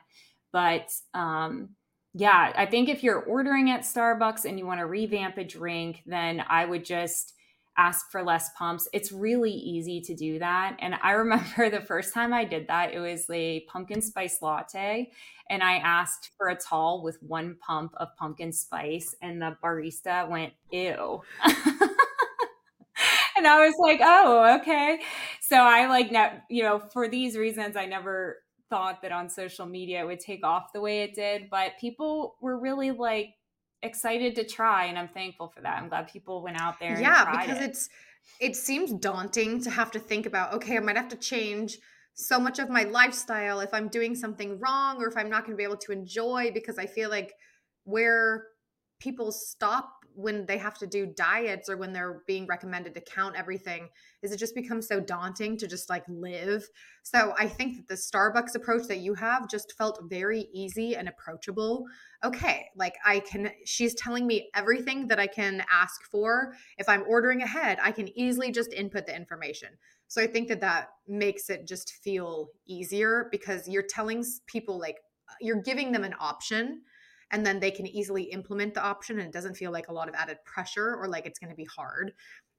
[0.52, 1.70] But um,
[2.14, 6.04] yeah, I think if you're ordering at Starbucks and you want to revamp a drink,
[6.06, 7.34] then I would just
[7.78, 8.88] ask for less pumps.
[8.92, 10.78] It's really easy to do that.
[10.80, 15.12] And I remember the first time I did that, it was a pumpkin spice latte.
[15.50, 20.28] And I asked for a tall with one pump of pumpkin spice, and the barista
[20.28, 21.22] went, ew.
[23.38, 25.00] and I was like, oh, okay.
[25.40, 29.66] So I like, now, you know, for these reasons, I never thought that on social
[29.66, 31.50] media it would take off the way it did.
[31.50, 33.36] But people were really like,
[33.82, 35.78] excited to try and I'm thankful for that.
[35.78, 37.70] I'm glad people went out there Yeah, because it.
[37.70, 37.90] it's
[38.42, 41.78] it seems daunting to have to think about, okay, I might have to change
[42.14, 45.52] so much of my lifestyle if I'm doing something wrong or if I'm not going
[45.54, 47.34] to be able to enjoy because I feel like
[47.84, 48.48] where
[49.00, 53.36] people stop when they have to do diets or when they're being recommended to count
[53.38, 53.88] everything
[54.24, 56.68] is it just becomes so daunting to just like live?
[57.04, 61.08] So i think that the starbucks approach that you have just felt very easy and
[61.08, 61.86] approachable.
[62.24, 66.54] Okay like i can she's telling me everything that i can ask for.
[66.80, 69.70] If i'm ordering ahead i can easily just input the information.
[70.08, 74.98] So i think that that makes it just feel easier because you're telling people like
[75.30, 76.82] uh, you're giving them an option
[77.32, 80.08] and then they can easily implement the option and it doesn't feel like a lot
[80.08, 82.14] of added pressure or like it's going to be hard.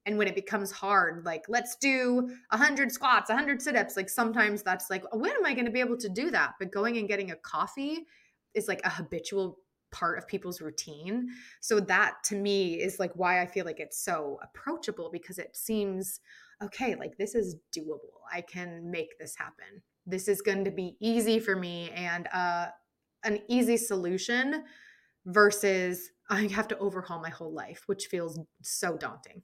[0.06, 4.88] And when it becomes hard like let's do 100 squats 100 sit-ups like sometimes that's
[4.88, 6.54] like when am i going to be able to do that?
[6.58, 8.06] But going and getting a coffee
[8.54, 9.58] is like a habitual
[9.90, 11.28] part of people's routine.
[11.60, 15.56] So that to me is like why i feel like it's so approachable because it
[15.56, 16.20] seems
[16.62, 18.20] okay like this is doable.
[18.32, 19.82] I can make this happen.
[20.06, 22.68] This is going to be easy for me and uh
[23.24, 24.64] an easy solution
[25.26, 29.42] versus I have to overhaul my whole life, which feels so daunting.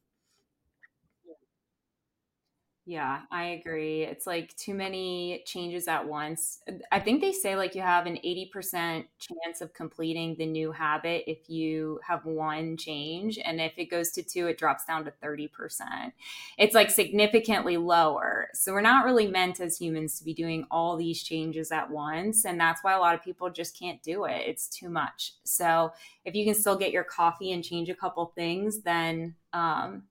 [2.87, 4.03] Yeah, I agree.
[4.03, 6.61] It's like too many changes at once.
[6.92, 11.25] I think they say like you have an 80% chance of completing the new habit
[11.27, 13.38] if you have one change.
[13.42, 16.12] And if it goes to two, it drops down to 30%.
[16.59, 18.49] It's like significantly lower.
[18.53, 22.44] So we're not really meant as humans to be doing all these changes at once.
[22.44, 24.42] And that's why a lot of people just can't do it.
[24.47, 25.33] It's too much.
[25.44, 25.94] So
[26.27, 30.03] if you can still get your coffee and change a couple things, then, um,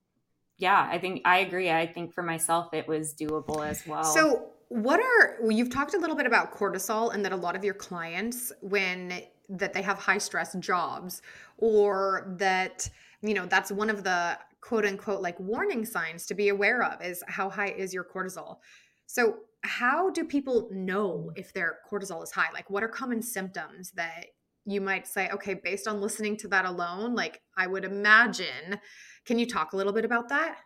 [0.63, 1.69] yeah, I think I agree.
[1.69, 4.05] I think for myself, it was doable as well.
[4.05, 7.57] So, what are well, you've talked a little bit about cortisol and that a lot
[7.57, 11.21] of your clients, when that they have high stress jobs,
[11.57, 12.89] or that
[13.21, 17.01] you know that's one of the quote unquote like warning signs to be aware of
[17.01, 18.59] is how high is your cortisol.
[19.05, 22.53] So, how do people know if their cortisol is high?
[22.53, 24.27] Like, what are common symptoms that
[24.65, 28.79] you might say, okay, based on listening to that alone, like I would imagine
[29.25, 30.57] can you talk a little bit about that?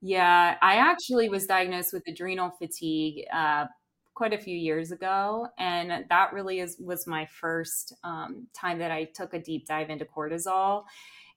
[0.00, 3.66] Yeah, I actually was diagnosed with adrenal fatigue uh,
[4.14, 8.90] quite a few years ago, and that really is was my first um, time that
[8.90, 10.84] I took a deep dive into cortisol.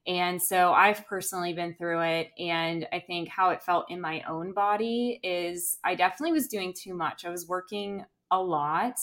[0.08, 2.30] And so I've personally been through it.
[2.38, 6.72] And I think how it felt in my own body is I definitely was doing
[6.76, 7.24] too much.
[7.24, 8.94] I was working a lot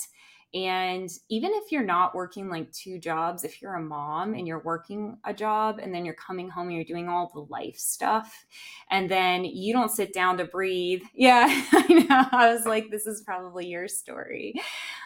[0.54, 4.60] and even if you're not working like two jobs, if you're a mom and you're
[4.60, 8.46] working a job and then you're coming home and you're doing all the life stuff
[8.92, 11.02] and then you don't sit down to breathe.
[11.16, 12.26] Yeah, I know.
[12.32, 14.56] I was like, this is probably your story.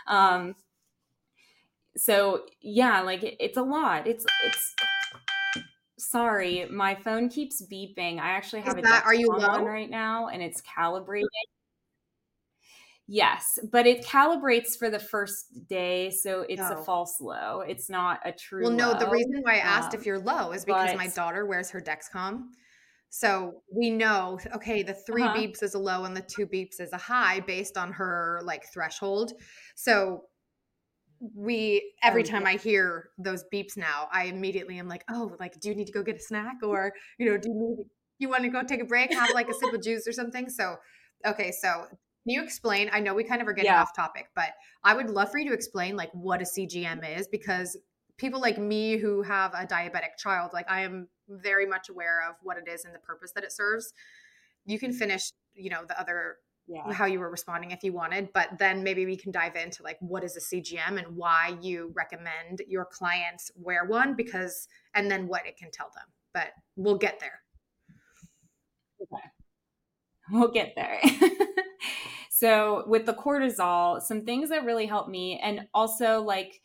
[0.08, 0.56] Um,
[1.96, 4.08] so yeah, like it, it's a lot.
[4.08, 4.76] It's, it's,
[6.00, 8.20] sorry, my phone keeps beeping.
[8.20, 11.30] I actually have is a that, are you on right now and it's calibrated.
[13.10, 17.62] Yes, but it calibrates for the first day, so it's a false low.
[17.62, 18.64] It's not a true.
[18.64, 19.00] Well, no, low.
[19.00, 21.70] the reason why I asked um, if you're low is because but, my daughter wears
[21.70, 22.50] her Dexcom.
[23.10, 25.38] So we know, okay, the 3 uh-huh.
[25.38, 28.66] beeps is a low and the two beeps is a high based on her like
[28.74, 29.32] threshold.
[29.76, 30.24] So
[31.34, 35.70] we every time I hear those beeps now, I immediately am like, oh, like, do
[35.70, 37.86] you need to go get a snack or you know, do you need
[38.20, 40.50] you want to go take a break, have like a sip of juice or something?
[40.50, 40.76] So
[41.26, 41.86] okay, so
[42.28, 42.90] can you explain?
[42.92, 43.82] I know we kind of are getting yeah.
[43.82, 44.50] off topic, but
[44.84, 47.78] I would love for you to explain like what a CGM is because
[48.18, 52.36] people like me who have a diabetic child, like I am very much aware of
[52.44, 53.94] what it is and the purpose that it serves.
[54.66, 56.36] You can finish, you know, the other
[56.68, 56.92] yeah.
[56.92, 59.98] how you were responding if you wanted, but then maybe we can dive into like
[60.02, 65.30] what is a CGM and why you recommend your clients wear one because and then
[65.30, 66.08] what it can tell them.
[66.34, 67.40] But we'll get there.
[69.02, 69.24] Okay.
[70.30, 71.00] We'll get there.
[72.40, 76.62] So with the cortisol, some things that really help me, and also like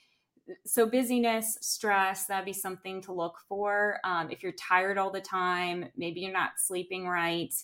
[0.66, 5.20] so busyness stress that'd be something to look for um, if you're tired all the
[5.20, 7.54] time maybe you're not sleeping right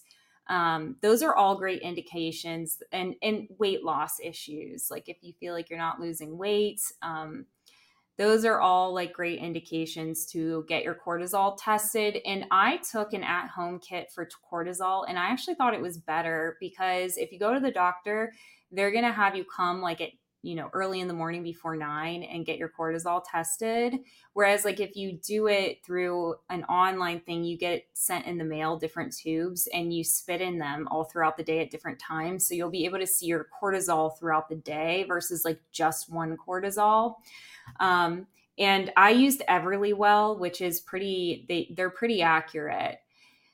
[0.48, 5.52] um, those are all great indications and and weight loss issues like if you feel
[5.52, 7.44] like you're not losing weight um,
[8.18, 12.18] those are all like great indications to get your cortisol tested.
[12.26, 15.98] And I took an at home kit for cortisol, and I actually thought it was
[15.98, 18.32] better because if you go to the doctor,
[18.72, 20.10] they're going to have you come like at
[20.42, 23.98] you know early in the morning before nine and get your cortisol tested.
[24.32, 28.44] Whereas like if you do it through an online thing you get sent in the
[28.44, 32.46] mail different tubes and you spit in them all throughout the day at different times.
[32.46, 36.36] So you'll be able to see your cortisol throughout the day versus like just one
[36.36, 37.16] cortisol.
[37.80, 38.26] Um,
[38.58, 42.98] and I used Everlywell, which is pretty, they, they're pretty accurate.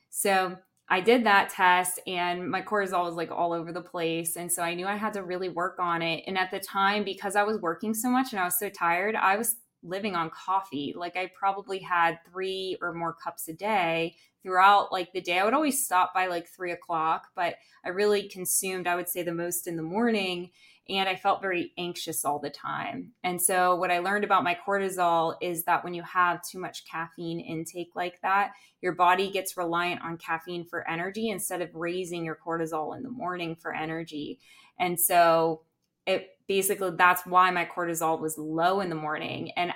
[0.09, 0.57] So
[0.87, 4.35] I did that test and my cortisol was like all over the place.
[4.35, 6.23] And so I knew I had to really work on it.
[6.27, 9.15] And at the time, because I was working so much and I was so tired,
[9.15, 10.93] I was living on coffee.
[10.95, 15.39] Like I probably had three or more cups a day throughout like the day.
[15.39, 19.23] I would always stop by like three o'clock, but I really consumed, I would say,
[19.23, 20.51] the most in the morning.
[20.87, 23.13] And I felt very anxious all the time.
[23.23, 26.85] And so, what I learned about my cortisol is that when you have too much
[26.85, 32.23] caffeine intake like that, your body gets reliant on caffeine for energy instead of raising
[32.23, 34.39] your cortisol in the morning for energy.
[34.79, 35.61] And so,
[36.05, 39.51] it basically that's why my cortisol was low in the morning.
[39.57, 39.73] And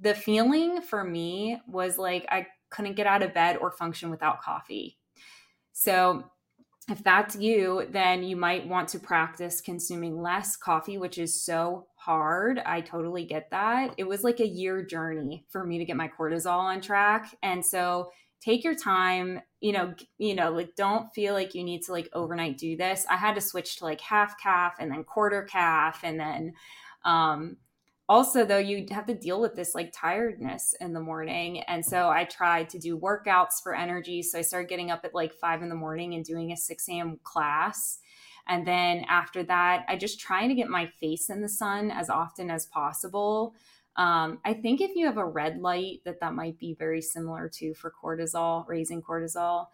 [0.00, 4.42] the feeling for me was like I couldn't get out of bed or function without
[4.42, 4.96] coffee.
[5.72, 6.24] So,
[6.90, 11.86] if that's you, then you might want to practice consuming less coffee, which is so
[11.94, 12.58] hard.
[12.64, 13.94] I totally get that.
[13.96, 17.34] It was like a year journey for me to get my cortisol on track.
[17.42, 18.10] And so
[18.40, 22.08] take your time, you know, you know, like don't feel like you need to like
[22.12, 23.06] overnight do this.
[23.08, 26.54] I had to switch to like half caf and then quarter caf and then
[27.04, 27.56] um
[28.10, 32.08] also though you have to deal with this like tiredness in the morning and so
[32.08, 35.62] i tried to do workouts for energy so i started getting up at like five
[35.62, 38.00] in the morning and doing a 6 a.m class
[38.48, 42.10] and then after that i just trying to get my face in the sun as
[42.10, 43.54] often as possible.
[43.94, 47.48] Um, i think if you have a red light that that might be very similar
[47.54, 49.66] to for cortisol raising cortisol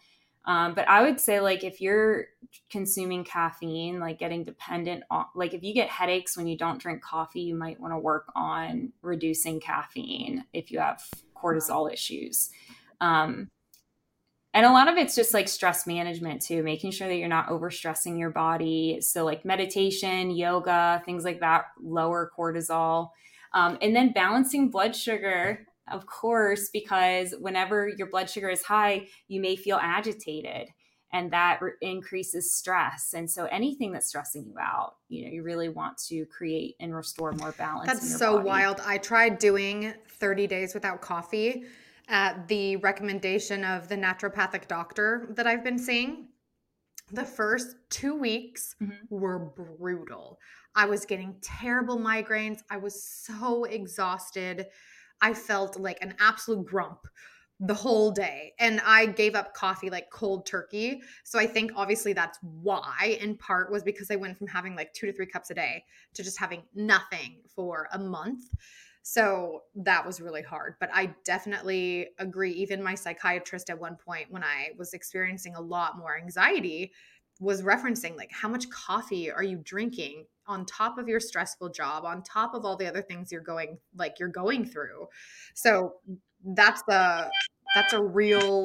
[0.47, 2.27] um, but I would say, like, if you're
[2.71, 7.03] consuming caffeine, like getting dependent on, like, if you get headaches when you don't drink
[7.03, 11.03] coffee, you might want to work on reducing caffeine if you have
[11.35, 12.51] cortisol issues.
[13.01, 13.49] Um,
[14.55, 17.49] and a lot of it's just like stress management too, making sure that you're not
[17.49, 19.01] overstressing your body.
[19.01, 23.11] So, like meditation, yoga, things like that lower cortisol.
[23.53, 29.09] Um, and then balancing blood sugar of course, because whenever your blood sugar is high,
[29.29, 30.69] you may feel agitated
[31.13, 33.15] and that re- increases stress.
[33.15, 36.95] And so anything that's stressing you out, you know, you really want to create and
[36.95, 37.87] restore more balance.
[37.87, 38.49] That's so body.
[38.49, 38.81] wild.
[38.85, 41.65] I tried doing 30 days without coffee
[42.09, 46.29] at the recommendation of the naturopathic doctor that I've been seeing.
[47.13, 48.93] The first two weeks mm-hmm.
[49.09, 50.39] were brutal.
[50.75, 52.59] I was getting terrible migraines.
[52.69, 54.67] I was so exhausted.
[55.21, 57.07] I felt like an absolute grump
[57.61, 61.01] the whole day and i gave up coffee like cold turkey.
[61.25, 64.93] So i think obviously that's why in part was because i went from having like
[64.93, 68.45] two to three cups a day to just having nothing for a month.
[69.03, 72.53] So that was really hard but i definitely agree.
[72.53, 76.93] Even my psychiatrist at one point when i was experiencing a lot more anxiety
[77.41, 82.05] was referencing like how much coffee are you drinking on top of your stressful job
[82.05, 85.07] on top of all the other things you're going like you're going through?
[85.55, 85.95] So
[86.45, 87.31] that's the
[87.75, 88.65] that's a real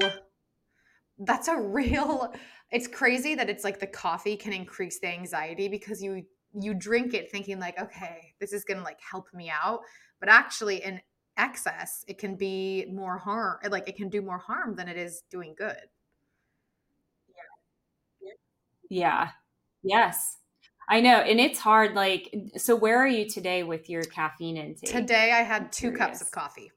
[1.20, 2.34] that's a real
[2.72, 7.14] it's crazy that it's like the coffee can increase the anxiety because you you drink
[7.14, 9.82] it thinking like okay this is gonna like help me out.
[10.20, 11.02] But actually in
[11.38, 15.24] excess it can be more harm like it can do more harm than it is
[15.32, 15.78] doing good
[18.92, 19.30] yeah.
[19.84, 20.38] Yes.
[20.90, 21.16] I know.
[21.16, 21.96] And it's hard.
[21.96, 24.92] Like, so where are you today with your caffeine intake?
[24.92, 26.72] Today I had two cups of coffee.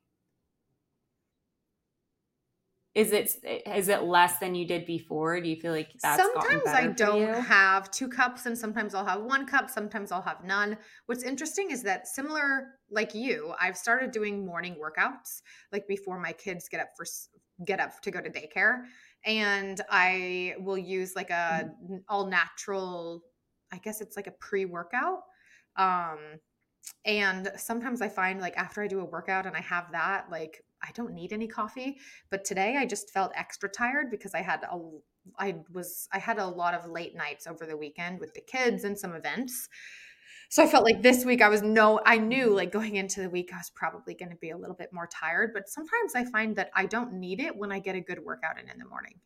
[2.94, 3.34] Is it
[3.66, 5.40] is it less than you did before?
[5.40, 9.22] Do you feel like that's sometimes I don't have two cups, and sometimes I'll have
[9.22, 9.68] one cup.
[9.68, 10.78] Sometimes I'll have none.
[11.06, 15.42] What's interesting is that similar, like you, I've started doing morning workouts,
[15.72, 17.04] like before my kids get up for
[17.66, 18.82] get up to go to daycare,
[19.24, 21.96] and I will use like a mm-hmm.
[22.08, 23.22] all natural,
[23.72, 25.20] I guess it's like a pre-workout.
[25.76, 26.18] Um
[27.06, 30.62] and sometimes I find like after I do a workout and I have that, like
[30.82, 31.96] I don't need any coffee.
[32.30, 34.78] But today I just felt extra tired because I had a
[35.38, 38.84] I was I had a lot of late nights over the weekend with the kids
[38.84, 39.68] and some events.
[40.48, 43.30] So I felt like this week I was no, I knew like going into the
[43.30, 46.24] week I was probably going to be a little bit more tired, but sometimes I
[46.24, 48.86] find that I don't need it when I get a good workout in in the
[48.86, 49.20] morning.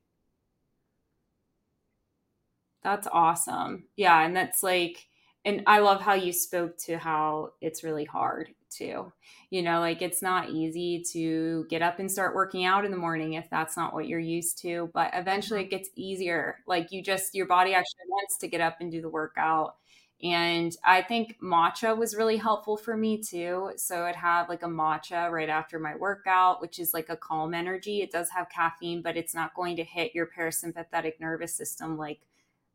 [2.83, 3.85] That's awesome.
[3.97, 5.09] Yeah, and that's like
[5.45, 9.13] and I love how you spoke to how it's really hard too.
[9.51, 12.97] You know, like it's not easy to get up and start working out in the
[12.97, 15.75] morning if that's not what you're used to, but eventually mm-hmm.
[15.75, 16.59] it gets easier.
[16.67, 19.77] Like you just your body actually wants to get up and do the workout
[20.23, 23.71] and I think matcha was really helpful for me too.
[23.77, 27.55] So I'd have like a matcha right after my workout, which is like a calm
[27.55, 28.03] energy.
[28.03, 32.21] It does have caffeine, but it's not going to hit your parasympathetic nervous system like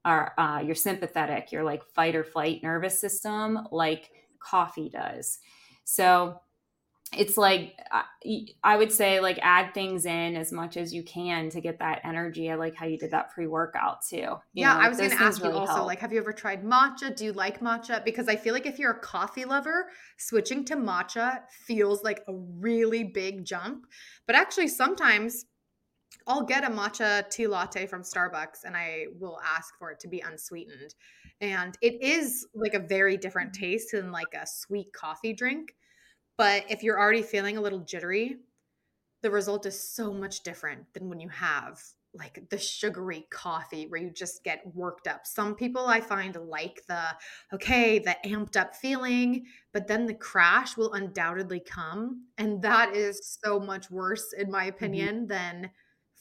[0.06, 5.40] our, uh, your sympathetic, your like fight or flight nervous system, like coffee does.
[5.84, 6.40] So
[7.18, 7.78] it's like
[8.64, 12.02] I would say like add things in as much as you can to get that
[12.04, 12.50] energy.
[12.50, 14.18] I like how you did that pre workout too.
[14.18, 15.88] You yeah, know, I was going to ask really you also help.
[15.88, 17.16] like, have you ever tried matcha?
[17.16, 18.04] Do you like matcha?
[18.04, 22.34] Because I feel like if you're a coffee lover, switching to matcha feels like a
[22.34, 23.86] really big jump.
[24.26, 25.46] But actually, sometimes
[26.28, 30.08] I'll get a matcha tea latte from Starbucks and I will ask for it to
[30.08, 30.96] be unsweetened.
[31.42, 33.64] And it is like a very different mm-hmm.
[33.64, 35.76] taste than like a sweet coffee drink
[36.38, 38.38] but if you're already feeling a little jittery,
[39.22, 41.82] the result is so much different than when you have
[42.14, 45.26] like the sugary coffee where you just get worked up.
[45.26, 47.06] Some people I find like the
[47.54, 52.26] okay, the amped up feeling, but then the crash will undoubtedly come.
[52.38, 54.76] And that is so much worse, in my mm-hmm.
[54.76, 55.28] opinion, mm-hmm.
[55.28, 55.72] than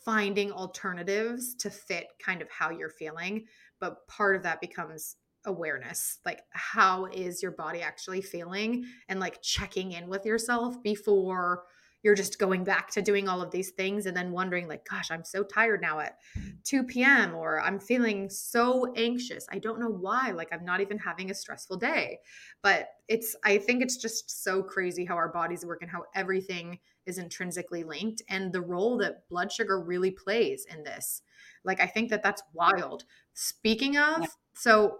[0.05, 3.45] finding alternatives to fit kind of how you're feeling.
[3.79, 9.40] But part of that becomes awareness like how is your body actually feeling and like
[9.43, 11.64] checking in with yourself before
[12.03, 15.11] you're just going back to doing all of these things and then wondering like gosh
[15.11, 16.53] i'm so tired now at mm.
[16.64, 19.47] 2 p.m or i'm feeling so anxious.
[19.51, 22.18] I don't know why like i'm not even having a stressful day.
[22.62, 26.78] But it's i think it's just so crazy how our bodies work and how everything
[27.07, 31.22] is intrinsically linked and the role that blood sugar really plays in this.
[31.64, 33.05] Like i think that that's wild.
[33.34, 34.26] Speaking of yeah.
[34.55, 34.99] so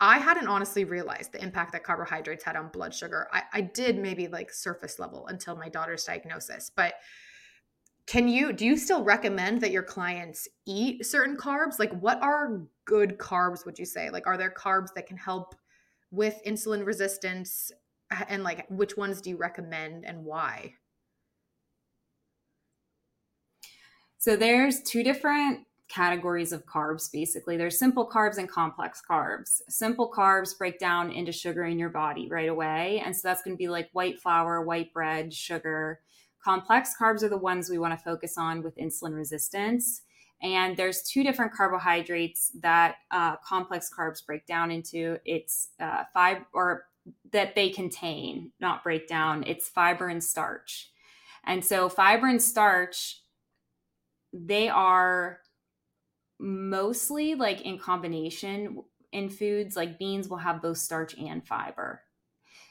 [0.00, 3.28] I hadn't honestly realized the impact that carbohydrates had on blood sugar.
[3.32, 6.70] I, I did maybe like surface level until my daughter's diagnosis.
[6.74, 6.94] But
[8.06, 11.78] can you do you still recommend that your clients eat certain carbs?
[11.78, 14.08] Like what are good carbs, would you say?
[14.08, 15.54] Like are there carbs that can help
[16.10, 17.72] with insulin resistance?
[18.28, 20.74] And like which ones do you recommend and why?
[24.16, 27.56] So there's two different categories of carbs basically.
[27.56, 29.62] There's simple carbs and complex carbs.
[29.68, 33.02] Simple carbs break down into sugar in your body right away.
[33.04, 36.00] And so that's going to be like white flour, white bread, sugar.
[36.44, 40.02] Complex carbs are the ones we want to focus on with insulin resistance.
[40.40, 45.18] And there's two different carbohydrates that uh, complex carbs break down into.
[45.24, 46.84] It's uh, fiber, or
[47.32, 49.42] that they contain, not break down.
[49.46, 50.90] It's fiber and starch.
[51.44, 53.22] And so fiber and starch,
[54.32, 55.40] they are
[56.38, 58.82] mostly like in combination
[59.12, 62.02] in foods like beans will have both starch and fiber.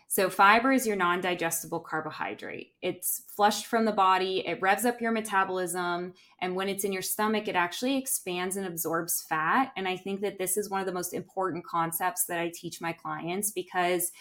[0.10, 2.74] So, fiber is your non digestible carbohydrate.
[2.82, 6.14] It's flushed from the body, it revs up your metabolism.
[6.40, 9.74] And when it's in your stomach, it actually expands and absorbs fat.
[9.76, 12.80] And I think that this is one of the most important concepts that I teach
[12.80, 14.14] my clients because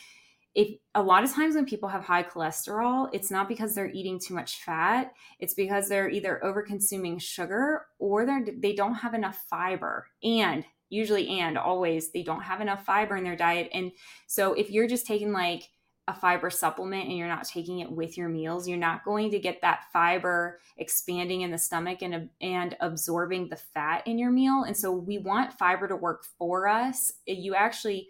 [0.56, 4.18] if a lot of times when people have high cholesterol, it's not because they're eating
[4.18, 5.12] too much fat.
[5.38, 10.06] It's because they're either over consuming sugar or they're they don't have enough fiber.
[10.22, 13.68] And usually and always they don't have enough fiber in their diet.
[13.74, 13.92] And
[14.26, 15.68] so if you're just taking like
[16.08, 19.38] a fiber supplement and you're not taking it with your meals, you're not going to
[19.38, 24.64] get that fiber expanding in the stomach and and absorbing the fat in your meal.
[24.66, 27.12] And so we want fiber to work for us.
[27.26, 28.08] You actually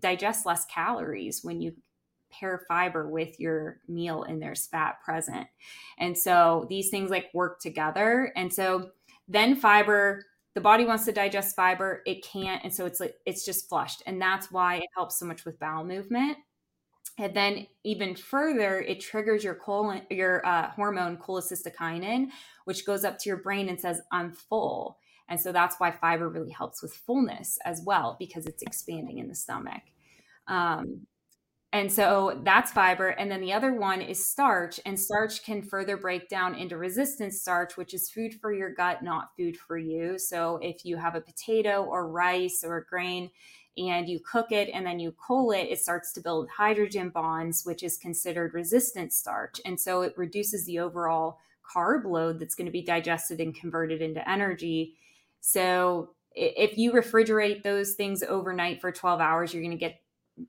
[0.00, 1.72] digest less calories when you
[2.30, 5.46] pair fiber with your meal and there's fat present.
[5.98, 8.32] And so these things like work together.
[8.36, 8.90] And so
[9.28, 10.24] then fiber,
[10.54, 12.62] the body wants to digest fiber, it can't.
[12.64, 14.02] And so it's like it's just flushed.
[14.06, 16.38] And that's why it helps so much with bowel movement.
[17.18, 22.28] And then even further, it triggers your colon, your uh, hormone cholecystokinin,
[22.64, 24.98] which goes up to your brain and says, "I'm full."
[25.28, 29.28] And so that's why fiber really helps with fullness as well because it's expanding in
[29.28, 29.82] the stomach.
[30.46, 31.06] Um,
[31.74, 33.08] and so that's fiber.
[33.08, 34.78] And then the other one is starch.
[34.86, 39.02] And starch can further break down into resistant starch, which is food for your gut,
[39.02, 40.16] not food for you.
[40.16, 43.28] So if you have a potato or rice or grain
[43.76, 47.64] and you cook it and then you cool it, it starts to build hydrogen bonds,
[47.64, 49.60] which is considered resistant starch.
[49.64, 54.00] And so it reduces the overall carb load that's going to be digested and converted
[54.00, 54.94] into energy.
[55.46, 60.00] So if you refrigerate those things overnight for 12 hours, you're going to get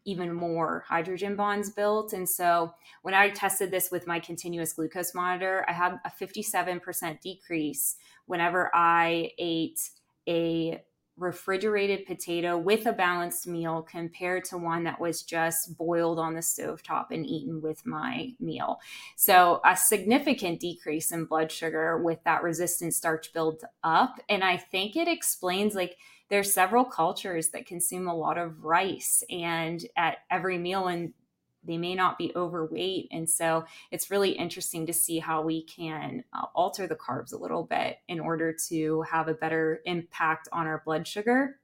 [0.05, 2.13] even more hydrogen bonds built.
[2.13, 7.19] And so when I tested this with my continuous glucose monitor, I had a 57%
[7.19, 9.81] decrease whenever I ate
[10.29, 10.81] a
[11.17, 16.41] refrigerated potato with a balanced meal compared to one that was just boiled on the
[16.41, 18.79] stove top and eaten with my meal.
[19.15, 24.19] So a significant decrease in blood sugar with that resistant starch build up.
[24.27, 25.97] And I think it explains like
[26.29, 31.13] there's several cultures that consume a lot of rice and at every meal and
[31.65, 36.23] they may not be overweight and so it's really interesting to see how we can
[36.33, 40.67] uh, alter the carbs a little bit in order to have a better impact on
[40.67, 41.59] our blood sugar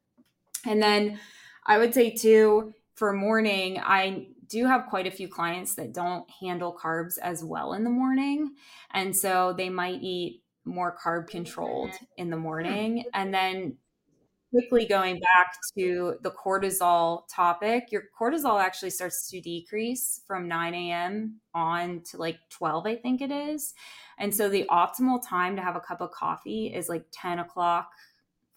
[0.66, 1.20] and then
[1.66, 6.30] i would say too for morning i do have quite a few clients that don't
[6.42, 8.54] handle carbs as well in the morning.
[8.94, 13.06] And so they might eat more carb controlled in the morning.
[13.14, 13.78] And then
[14.52, 20.74] quickly going back to the cortisol topic, your cortisol actually starts to decrease from 9
[20.74, 21.40] a.m.
[21.54, 23.74] on to like 12, I think it is.
[24.20, 27.92] And so the optimal time to have a cup of coffee is like 10 o'clock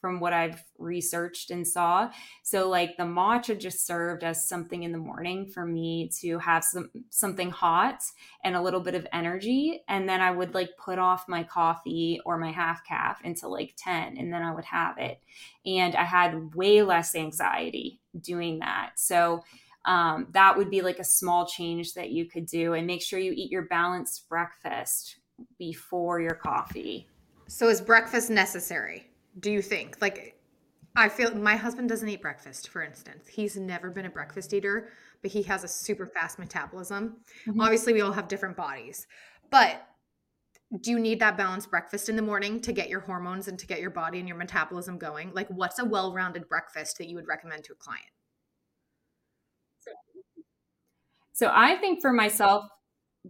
[0.05, 2.11] from what I've researched and saw.
[2.43, 6.63] So like the matcha just served as something in the morning for me to have
[6.63, 8.03] some something hot
[8.45, 12.21] and a little bit of energy and then I would like put off my coffee
[12.27, 15.23] or my half caf until like 10 and then I would have it.
[15.65, 18.91] And I had way less anxiety doing that.
[18.97, 19.43] So
[19.87, 23.19] um, that would be like a small change that you could do and make sure
[23.19, 25.17] you eat your balanced breakfast
[25.57, 27.09] before your coffee.
[27.49, 29.09] So is breakfast necessary?
[29.41, 30.01] Do you think?
[30.01, 30.39] Like,
[30.97, 33.27] I feel my husband doesn't eat breakfast, for instance.
[33.27, 34.91] He's never been a breakfast eater,
[35.23, 37.17] but he has a super fast metabolism.
[37.47, 37.61] Mm-hmm.
[37.61, 39.07] Obviously, we all have different bodies,
[39.51, 39.87] but
[40.81, 43.67] do you need that balanced breakfast in the morning to get your hormones and to
[43.67, 45.33] get your body and your metabolism going?
[45.35, 48.05] Like, what's a well rounded breakfast that you would recommend to a client?
[51.33, 52.65] So, I think for myself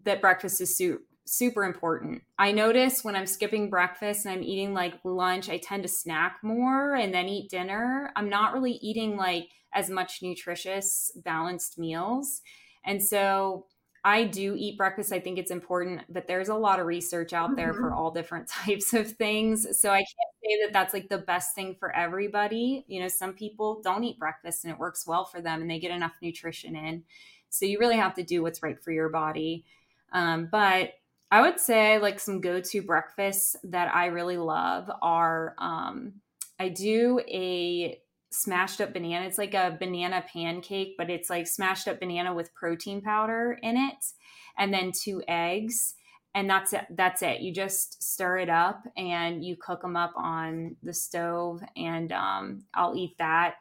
[0.05, 2.23] that breakfast is super super important.
[2.39, 6.39] I notice when I'm skipping breakfast and I'm eating like lunch, I tend to snack
[6.43, 8.13] more and then eat dinner.
[8.17, 12.43] I'm not really eating like as much nutritious, balanced meals.
[12.85, 13.67] And so
[14.05, 15.13] I do eat breakfast.
[15.13, 17.57] I think it's important, but there's a lot of research out mm-hmm.
[17.57, 17.99] there for mm-hmm.
[17.99, 19.67] all different types of things.
[19.81, 22.85] So I can't say that that's like the best thing for everybody.
[22.87, 25.79] You know, some people don't eat breakfast and it works well for them and they
[25.79, 27.05] get enough nutrition in.
[27.49, 29.65] So you really have to do what's right for your body.
[30.13, 30.93] Um, but
[31.35, 36.21] I would say like some go to breakfasts that I really love are um,
[36.61, 37.99] I do a
[38.31, 39.27] smashed up banana.
[39.27, 43.77] It's like a banana pancake, but it's like smashed up banana with protein powder in
[43.77, 44.13] it,
[44.57, 45.95] and then two eggs.
[46.37, 46.87] And that's it.
[46.91, 47.41] That's it.
[47.41, 52.63] You just stir it up and you cook them up on the stove, and um,
[52.75, 53.57] I'll eat that.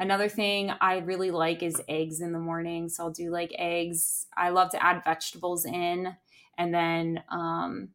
[0.00, 2.88] Another thing I really like is eggs in the morning.
[2.88, 4.26] So I'll do like eggs.
[4.36, 6.16] I love to add vegetables in
[6.58, 7.90] and then um,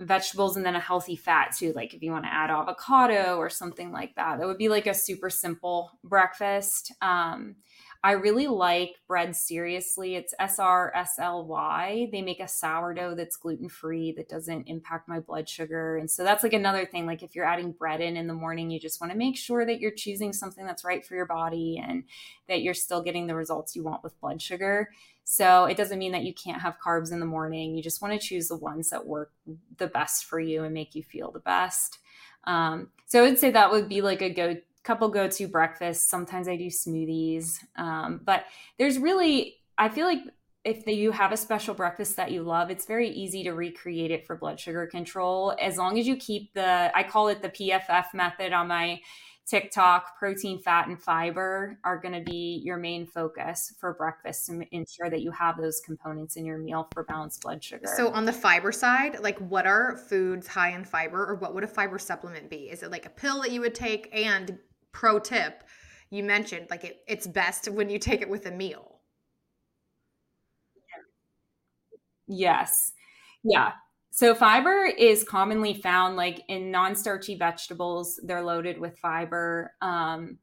[0.00, 3.48] vegetables and then a healthy fat too like if you want to add avocado or
[3.48, 4.38] something like that.
[4.38, 7.56] That would be like a super simple breakfast um,
[8.02, 14.28] i really like bread seriously it's srsly they make a sourdough that's gluten free that
[14.28, 17.72] doesn't impact my blood sugar and so that's like another thing like if you're adding
[17.72, 20.66] bread in in the morning you just want to make sure that you're choosing something
[20.66, 22.04] that's right for your body and
[22.48, 24.88] that you're still getting the results you want with blood sugar
[25.24, 27.76] so it doesn't mean that you can't have carbs in the morning.
[27.76, 29.32] You just want to choose the ones that work
[29.78, 31.98] the best for you and make you feel the best.
[32.44, 36.08] Um, so I would say that would be like a go couple go to breakfasts.
[36.08, 38.44] Sometimes I do smoothies, um, but
[38.78, 40.20] there's really I feel like
[40.64, 44.26] if you have a special breakfast that you love, it's very easy to recreate it
[44.26, 48.14] for blood sugar control as long as you keep the I call it the PFF
[48.14, 49.00] method on my
[49.44, 54.62] TikTok, protein, fat, and fiber are going to be your main focus for breakfast to
[54.70, 57.88] ensure that you have those components in your meal for balanced blood sugar.
[57.96, 61.64] So, on the fiber side, like what are foods high in fiber, or what would
[61.64, 62.70] a fiber supplement be?
[62.70, 64.08] Is it like a pill that you would take?
[64.14, 64.58] And
[64.92, 65.64] pro tip,
[66.10, 69.00] you mentioned like it, it's best when you take it with a meal.
[72.26, 72.92] Yes.
[73.42, 73.72] Yeah.
[74.10, 78.20] So fiber is commonly found like in non-starchy vegetables.
[78.22, 79.72] They're loaded with fiber.
[79.80, 80.38] Um,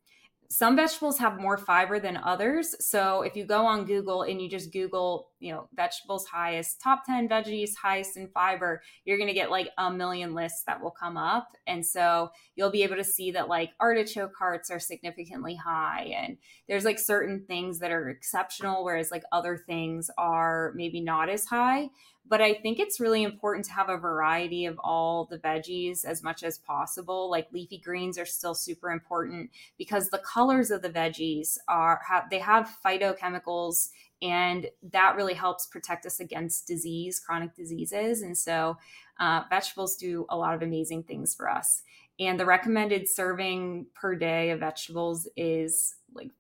[0.52, 2.74] some vegetables have more fiber than others.
[2.80, 7.06] So if you go on Google and you just Google, you know, vegetables highest, top
[7.06, 10.90] 10 veggies highest in fiber, you're going to get like a million lists that will
[10.90, 11.50] come up.
[11.68, 16.12] And so you'll be able to see that like artichoke hearts are significantly high.
[16.18, 16.38] And
[16.68, 21.46] there's like certain things that are exceptional, whereas like other things are maybe not as
[21.46, 21.90] high
[22.30, 26.24] but I think it's really important to have a variety of all the veggies as
[26.24, 27.30] much as possible.
[27.30, 32.30] Like leafy greens are still super important because the colors of the veggies are have
[32.30, 33.90] they have phytochemicals
[34.22, 38.22] and that really helps protect us against disease, chronic diseases.
[38.22, 38.78] And so
[39.20, 41.84] uh, vegetables do a lot of amazing things for us.
[42.20, 46.32] And the recommended serving per day of vegetables is like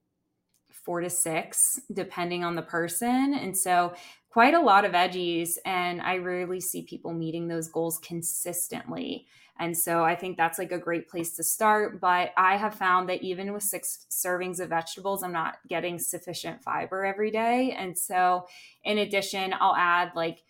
[0.69, 3.33] four to six, depending on the person.
[3.33, 3.93] And so
[4.29, 9.25] quite a lot of veggies and i rarely see people meeting those goals consistently.
[9.61, 13.09] And so i think that's like a great place to start but i have found
[13.09, 17.75] that even with six servings of vegetables i'm not getting sufficient fiber every day.
[17.77, 18.47] And so
[18.83, 20.43] in addition i'll add like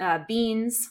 [0.00, 0.90] uh, beans.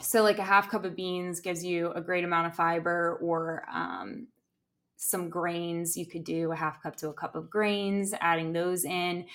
[0.00, 3.64] So like a half cup of beans gives you a great amount of fiber or
[3.72, 4.28] um,
[4.96, 5.96] some grains.
[5.96, 9.26] You could do a half cup to a cup of grains adding those in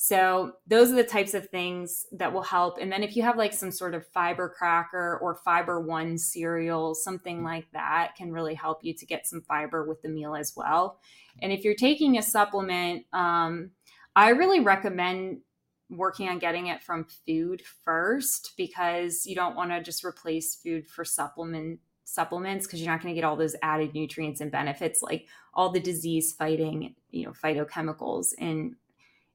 [0.00, 2.78] So those are the types of things that will help.
[2.80, 6.94] And then if you have like some sort of fiber cracker or fiber one cereal,
[6.94, 10.52] something like that can really help you to get some fiber with the meal as
[10.54, 11.00] well.
[11.42, 13.72] And if you're taking a supplement, um,
[14.14, 15.40] I really recommend
[15.90, 20.86] working on getting it from food first because you don't want to just replace food
[20.86, 25.02] for supplement supplements because you're not going to get all those added nutrients and benefits
[25.02, 28.74] like all the disease fighting you know phytochemicals in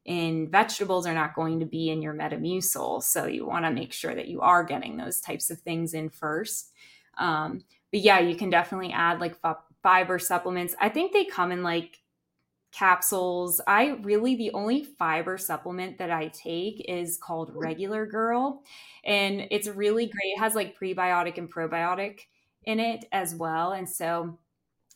[0.05, 3.93] in vegetables are not going to be in your metamucil so you want to make
[3.93, 6.71] sure that you are getting those types of things in first
[7.17, 9.35] um, but yeah you can definitely add like
[9.81, 11.99] fiber supplements i think they come in like
[12.73, 13.61] capsules.
[13.67, 17.59] I really, the only fiber supplement that I take is called hmm.
[17.59, 18.63] Regular Girl.
[19.05, 20.33] And it's really great.
[20.35, 22.21] It has like prebiotic and probiotic
[22.65, 23.73] in it as well.
[23.73, 24.37] And so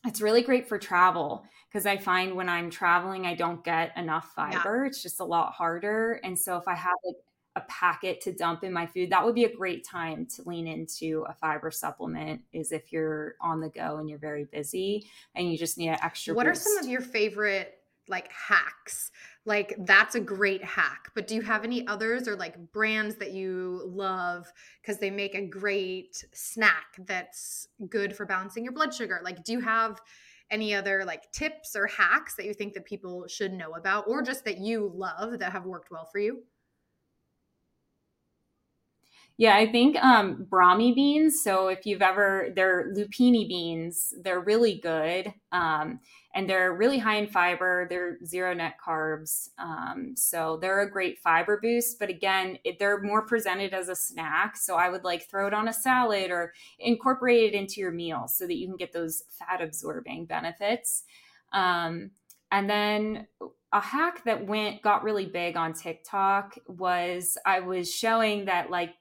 [0.05, 1.45] it's really great for travel
[1.77, 4.81] because I find when I'm traveling, I don't get enough fiber.
[4.81, 4.87] Yeah.
[4.87, 6.19] It's just a lot harder.
[6.23, 7.17] And so if I have like
[7.55, 10.65] a packet to dump in my food, that would be a great time to lean
[10.65, 12.41] into a fiber supplement.
[12.51, 15.99] Is if you're on the go and you're very busy and you just need an
[16.01, 16.33] extra.
[16.33, 16.61] What boost.
[16.61, 17.75] are some of your favorite
[18.07, 19.11] like hacks?
[19.45, 21.11] Like that's a great hack.
[21.13, 24.51] But do you have any others or like brands that you love
[24.81, 29.21] because they make a great snack that's good for balancing your blood sugar?
[29.23, 30.01] Like, do you have
[30.49, 34.21] any other like tips or hacks that you think that people should know about or
[34.21, 36.43] just that you love that have worked well for you?
[39.39, 41.43] Yeah, I think um, Brami beans.
[41.43, 44.11] So if you've ever, they're lupini beans.
[44.23, 45.99] They're really good, um,
[46.37, 47.87] and they're really high in fiber.
[47.89, 51.97] They're zero net carbs, um, so they're a great fiber boost.
[51.97, 54.55] But again, it, they're more presented as a snack.
[54.55, 58.27] So I would like throw it on a salad or incorporate it into your meal
[58.27, 61.05] so that you can get those fat absorbing benefits.
[61.53, 62.11] Um,
[62.51, 63.25] and then
[63.73, 68.93] a hack that went got really big on TikTok was I was showing that like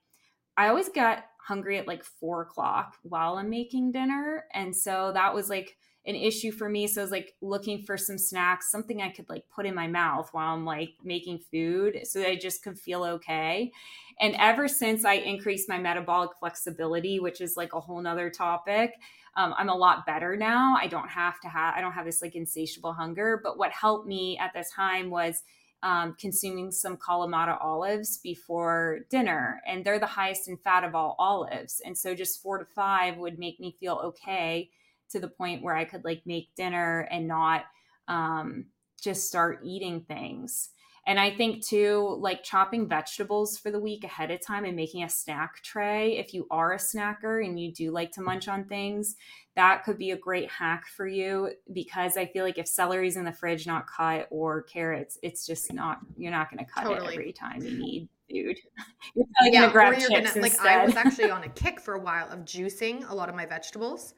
[0.56, 4.46] I always got hungry at like four o'clock while I'm making dinner.
[4.54, 5.76] And so that was like
[6.06, 6.86] an issue for me.
[6.86, 9.88] So I was like looking for some snacks, something I could like put in my
[9.88, 13.72] mouth while I'm like making food so I just could feel okay.
[14.20, 18.94] And ever since I increased my metabolic flexibility, which is like a whole nother topic,
[19.36, 20.76] um, I'm a lot better now.
[20.80, 23.40] I don't have to have, I don't have this like insatiable hunger.
[23.42, 25.42] But what helped me at this time was
[25.82, 31.16] um, consuming some Kalamata olives before dinner, and they're the highest in fat of all
[31.18, 31.82] olives.
[31.84, 34.70] And so, just four to five would make me feel okay
[35.10, 37.64] to the point where I could like make dinner and not
[38.08, 38.66] um,
[39.00, 40.70] just start eating things.
[41.08, 45.04] And I think too, like chopping vegetables for the week ahead of time and making
[45.04, 46.18] a snack tray.
[46.18, 49.14] If you are a snacker and you do like to munch on things,
[49.54, 53.24] that could be a great hack for you because I feel like if celery's in
[53.24, 57.14] the fridge not cut or carrots, it's just not you're not going to cut totally.
[57.14, 58.58] it every time you need food.
[59.14, 61.78] you're probably yeah, going to grab chips gonna, Like I was actually on a kick
[61.78, 64.12] for a while of juicing a lot of my vegetables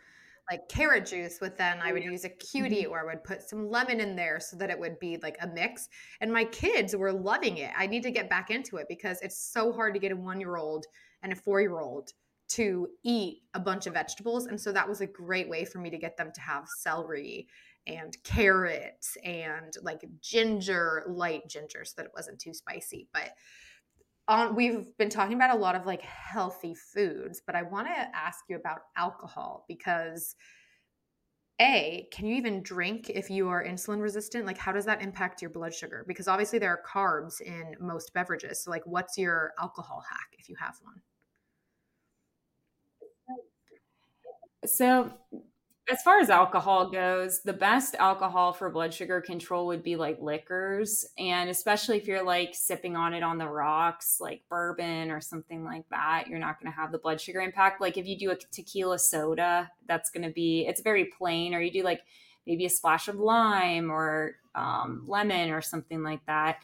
[0.50, 2.92] like carrot juice with then I would use a cutie mm-hmm.
[2.92, 5.46] or I would put some lemon in there so that it would be like a
[5.46, 5.88] mix.
[6.20, 7.70] And my kids were loving it.
[7.76, 10.40] I need to get back into it because it's so hard to get a one
[10.40, 10.86] year old
[11.22, 12.12] and a four year old
[12.48, 14.46] to eat a bunch of vegetables.
[14.46, 17.46] And so that was a great way for me to get them to have celery
[17.86, 23.08] and carrots and like ginger, light ginger, so that it wasn't too spicy.
[23.12, 23.32] But
[24.28, 28.16] on we've been talking about a lot of like healthy foods, but I want to
[28.16, 30.36] ask you about alcohol because
[31.60, 34.46] a can you even drink if you are insulin resistant?
[34.46, 36.04] Like how does that impact your blood sugar?
[36.06, 40.48] Because obviously there are carbs in most beverages so like what's your alcohol hack if
[40.48, 41.00] you have one?
[44.66, 45.12] So
[45.90, 50.20] as far as alcohol goes, the best alcohol for blood sugar control would be like
[50.20, 51.06] liquors.
[51.18, 55.64] And especially if you're like sipping on it on the rocks, like bourbon or something
[55.64, 57.80] like that, you're not going to have the blood sugar impact.
[57.80, 61.60] Like if you do a tequila soda, that's going to be, it's very plain, or
[61.60, 62.02] you do like
[62.46, 66.58] maybe a splash of lime or um, lemon or something like that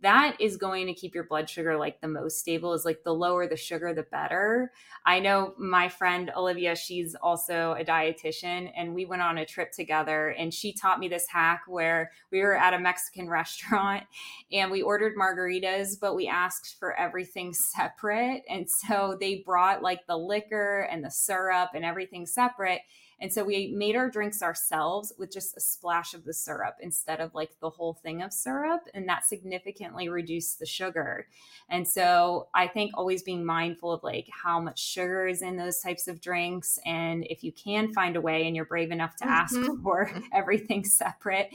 [0.00, 3.14] that is going to keep your blood sugar like the most stable is like the
[3.14, 4.72] lower the sugar the better.
[5.04, 9.72] I know my friend olivia she's also a dietitian and we went on a trip
[9.72, 14.04] together and she taught me this hack where we were at a mexican restaurant
[14.52, 20.06] and we ordered margaritas but we asked for everything separate and so they brought like
[20.06, 22.82] the liquor and the syrup and everything separate
[23.20, 27.20] and so we made our drinks ourselves with just a splash of the syrup instead
[27.20, 28.82] of like the whole thing of syrup.
[28.94, 31.26] And that significantly reduced the sugar.
[31.68, 35.80] And so I think always being mindful of like how much sugar is in those
[35.80, 36.78] types of drinks.
[36.86, 39.82] And if you can find a way and you're brave enough to ask mm-hmm.
[39.82, 41.50] for everything separate,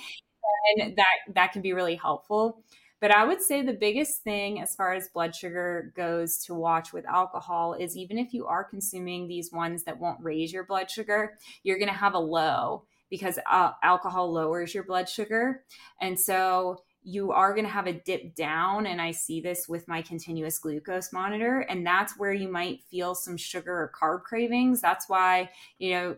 [0.77, 2.61] then that that can be really helpful.
[3.03, 6.93] But I would say the biggest thing as far as blood sugar goes to watch
[6.93, 10.89] with alcohol is even if you are consuming these ones that won't raise your blood
[10.89, 15.65] sugar, you're going to have a low because uh, alcohol lowers your blood sugar.
[15.99, 18.85] And so you are going to have a dip down.
[18.85, 21.59] And I see this with my continuous glucose monitor.
[21.59, 24.79] And that's where you might feel some sugar or carb cravings.
[24.79, 26.15] That's why, you know,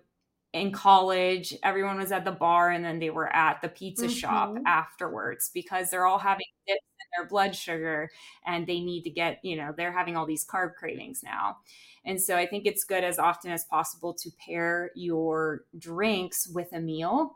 [0.55, 4.13] in college, everyone was at the bar and then they were at the pizza mm-hmm.
[4.13, 8.09] shop afterwards because they're all having dips in their blood sugar
[8.47, 11.57] and they need to get, you know, they're having all these carb cravings now.
[12.05, 16.71] And so I think it's good as often as possible to pair your drinks with
[16.71, 17.35] a meal.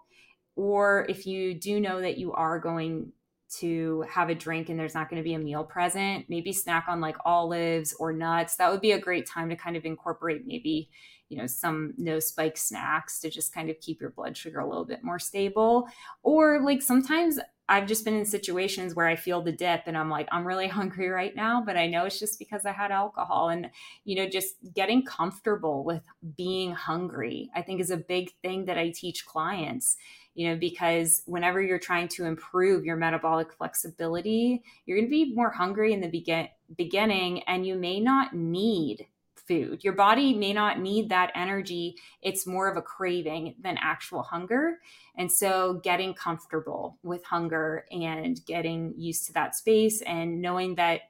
[0.55, 3.11] Or if you do know that you are going
[3.57, 6.86] to have a drink and there's not going to be a meal present, maybe snack
[6.88, 8.55] on like olives or nuts.
[8.55, 10.89] That would be a great time to kind of incorporate maybe
[11.30, 14.67] you know some no spike snacks to just kind of keep your blood sugar a
[14.67, 15.88] little bit more stable
[16.23, 20.09] or like sometimes I've just been in situations where I feel the dip and I'm
[20.09, 23.49] like, I'm really hungry right now, but I know it's just because I had alcohol.
[23.49, 23.69] And,
[24.03, 26.01] you know, just getting comfortable with
[26.36, 29.97] being hungry, I think is a big thing that I teach clients,
[30.34, 35.36] you know, because whenever you're trying to improve your metabolic flexibility, you're going to be
[35.36, 39.05] more hungry in the begin- beginning and you may not need
[39.50, 39.84] food.
[39.84, 41.95] Your body may not need that energy.
[42.22, 44.78] It's more of a craving than actual hunger.
[45.18, 51.02] And so getting comfortable with hunger and getting used to that space and knowing that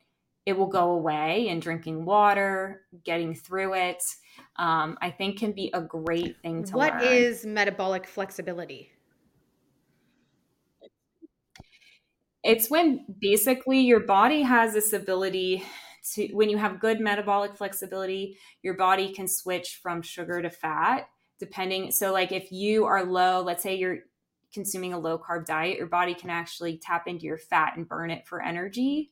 [0.46, 4.02] it will go away and drinking water, getting through it,
[4.56, 7.02] um, I think can be a great thing to What learn.
[7.02, 8.92] What is metabolic flexibility?
[12.42, 15.62] It's when basically your body has this ability
[16.14, 21.08] to when you have good metabolic flexibility, your body can switch from sugar to fat
[21.40, 21.92] depending.
[21.92, 24.00] So, like if you are low, let's say you're
[24.54, 28.12] consuming a low carb diet, your body can actually tap into your fat and burn
[28.12, 29.12] it for energy.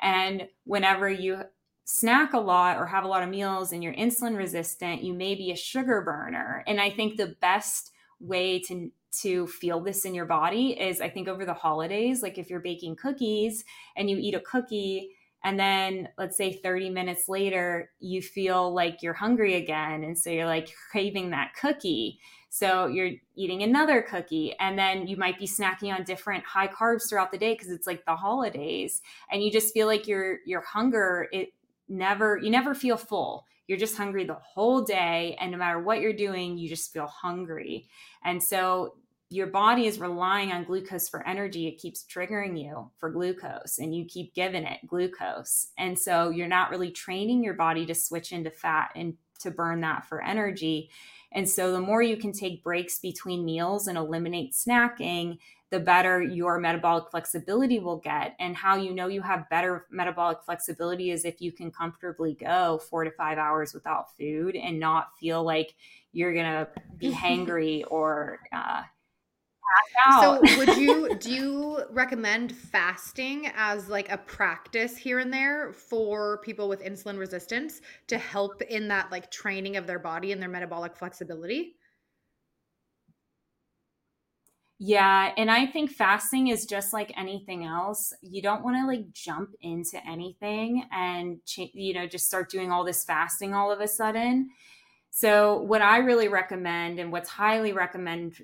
[0.00, 1.42] And whenever you
[1.84, 5.34] snack a lot or have a lot of meals and you're insulin resistant, you may
[5.34, 6.62] be a sugar burner.
[6.66, 11.08] And I think the best way to to feel this in your body is I
[11.08, 13.64] think over the holidays, like if you're baking cookies
[13.96, 19.02] and you eat a cookie and then let's say 30 minutes later you feel like
[19.02, 22.18] you're hungry again and so you're like craving that cookie.
[22.50, 27.08] So you're eating another cookie and then you might be snacking on different high carbs
[27.08, 30.62] throughout the day because it's like the holidays and you just feel like your your
[30.62, 31.50] hunger it
[31.88, 33.46] never you never feel full.
[33.68, 37.06] You're just hungry the whole day and no matter what you're doing you just feel
[37.06, 37.86] hungry.
[38.24, 38.94] And so
[39.30, 43.94] your body is relying on glucose for energy, it keeps triggering you for glucose and
[43.94, 45.68] you keep giving it glucose.
[45.76, 49.82] And so you're not really training your body to switch into fat and to burn
[49.82, 50.90] that for energy.
[51.30, 55.38] And so the more you can take breaks between meals and eliminate snacking,
[55.70, 58.34] the better your metabolic flexibility will get.
[58.40, 62.78] And how you know you have better metabolic flexibility is if you can comfortably go
[62.88, 65.74] four to five hours without food and not feel like
[66.12, 68.84] you're going to be hangry or, uh,
[70.20, 76.38] so would you do you recommend fasting as like a practice here and there for
[76.38, 80.48] people with insulin resistance to help in that like training of their body and their
[80.48, 81.74] metabolic flexibility?
[84.80, 88.12] Yeah, and I think fasting is just like anything else.
[88.22, 92.84] You don't want to like jump into anything and you know just start doing all
[92.84, 94.50] this fasting all of a sudden
[95.20, 98.36] so, what I really recommend and what's highly recommend,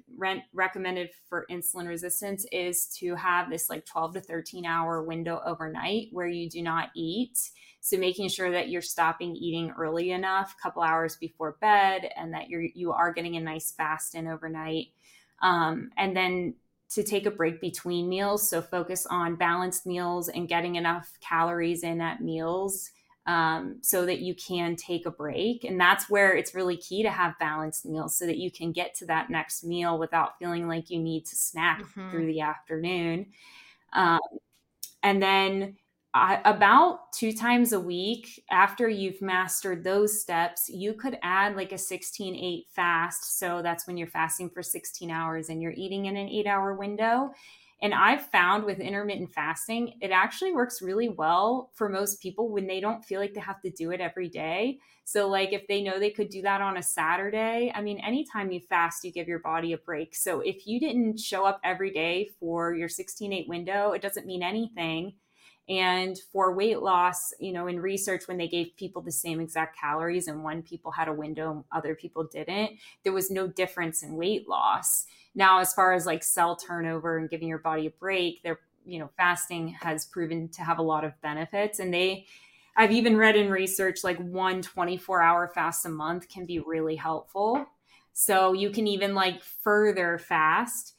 [0.53, 6.09] recommended for insulin resistance is to have this like 12 to 13 hour window overnight
[6.11, 7.39] where you do not eat.
[7.81, 12.35] So, making sure that you're stopping eating early enough, a couple hours before bed, and
[12.35, 14.89] that you're you are getting a nice fast in overnight.
[15.43, 16.55] Um, and then
[16.91, 18.51] to take a break between meals.
[18.51, 22.91] So, focus on balanced meals and getting enough calories in at meals
[23.27, 25.65] um, so that you can take a break.
[25.65, 28.95] And that's where it's really key to have balanced meals so that you can get
[28.97, 32.11] to that next meal without feeling like you need to snack mm-hmm.
[32.11, 33.27] through the afternoon.
[33.93, 34.21] Um,
[35.03, 35.77] and then
[36.13, 41.73] uh, about two times a week after you've mastered those steps, you could add like
[41.73, 43.39] a 16 8 fast.
[43.39, 46.75] So that's when you're fasting for 16 hours and you're eating in an eight hour
[46.75, 47.33] window.
[47.83, 52.67] And I've found with intermittent fasting, it actually works really well for most people when
[52.67, 54.79] they don't feel like they have to do it every day.
[55.05, 58.51] So, like if they know they could do that on a Saturday, I mean, anytime
[58.51, 60.15] you fast, you give your body a break.
[60.15, 64.27] So, if you didn't show up every day for your 16 8 window, it doesn't
[64.27, 65.15] mean anything.
[65.69, 69.79] And for weight loss, you know, in research, when they gave people the same exact
[69.79, 72.73] calories and one people had a window, other people didn't,
[73.03, 75.07] there was no difference in weight loss.
[75.35, 78.99] Now, as far as like cell turnover and giving your body a break, there you
[78.99, 81.79] know, fasting has proven to have a lot of benefits.
[81.79, 82.27] And they,
[82.77, 86.97] I've even read in research like one 24 hour fast a month can be really
[86.97, 87.67] helpful.
[88.13, 90.94] So you can even like further fast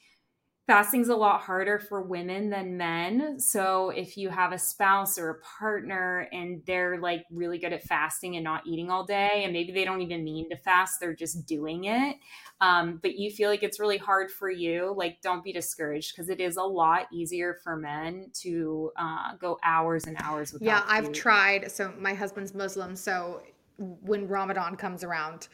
[0.68, 3.39] fasting's a lot harder for women than men.
[3.39, 7.84] So if you have a spouse or a partner and they're like really good at
[7.84, 11.13] fasting and not eating all day, and maybe they don't even mean to fast, they're
[11.13, 12.18] just doing it.
[12.61, 16.30] Um, but you feel like it's really hard for you, like don't be discouraged because
[16.30, 20.66] it is a lot easier for men to uh, go hours and hours without.
[20.66, 21.72] Yeah, I've tried.
[21.72, 23.43] So my husband's Muslim, so
[23.78, 25.47] when Ramadan comes around,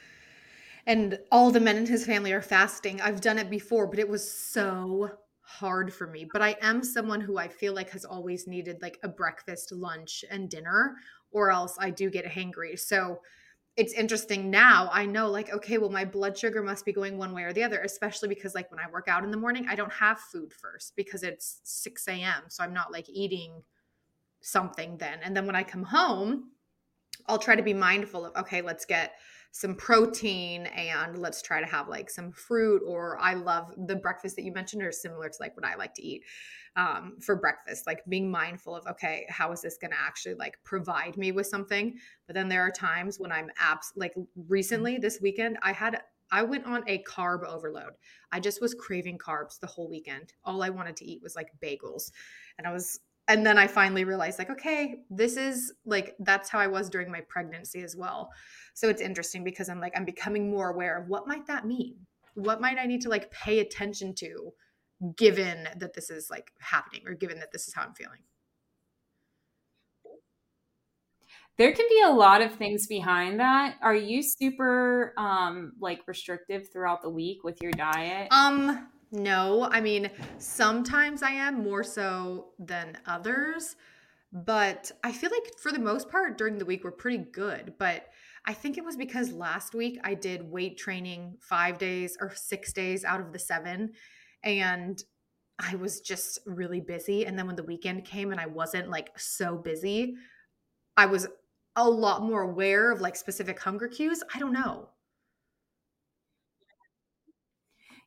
[0.86, 3.02] and all the men in his family are fasting.
[3.02, 5.10] I've done it before, but it was so
[5.42, 6.28] hard for me.
[6.32, 10.24] But I am someone who I feel like has always needed like a breakfast, lunch,
[10.30, 10.96] and dinner,
[11.32, 12.80] or else I do get hangry.
[12.80, 13.20] So
[13.78, 14.90] it's interesting now.
[14.92, 17.64] I know, like, okay, well, my blood sugar must be going one way or the
[17.64, 20.52] other, especially because, like, when I work out in the morning, I don't have food
[20.54, 22.44] first because it's 6 a.m.
[22.50, 23.64] So I'm not like eating
[24.42, 25.20] something then.
[25.24, 26.52] And then when I come home,
[27.28, 29.14] I'll try to be mindful of, okay, let's get
[29.52, 34.36] some protein and let's try to have like some fruit or i love the breakfast
[34.36, 36.24] that you mentioned are similar to like what i like to eat
[36.78, 40.58] um, for breakfast like being mindful of okay how is this going to actually like
[40.64, 41.98] provide me with something
[42.28, 44.14] but then there are times when i'm abs like
[44.48, 47.92] recently this weekend i had I went on a carb overload.
[48.32, 50.32] I just was craving carbs the whole weekend.
[50.46, 52.12] All I wanted to eat was like bagels.
[52.58, 53.02] And I was
[53.32, 57.10] and then I finally realized like okay, this is like that's how I was during
[57.10, 58.30] my pregnancy as well.
[58.74, 61.96] So it's interesting because I'm like, I'm becoming more aware of what might that mean?
[62.34, 64.52] What might I need to like pay attention to
[65.16, 68.20] given that this is like happening or given that this is how I'm feeling?
[71.58, 73.76] There can be a lot of things behind that.
[73.82, 78.28] Are you super um like restrictive throughout the week with your diet?
[78.32, 83.76] Um no, I mean, sometimes I am more so than others,
[84.32, 88.08] but I feel like for the most part during the week we're pretty good, but
[88.46, 92.74] I think it was because last week I did weight training five days or six
[92.74, 93.92] days out of the seven.
[94.44, 95.04] And
[95.60, 97.26] I was just really busy.
[97.26, 100.16] And then when the weekend came and I wasn't like so busy,
[100.98, 101.28] I was
[101.76, 104.24] a lot more aware of like specific hunger cues.
[104.34, 104.91] I don't know.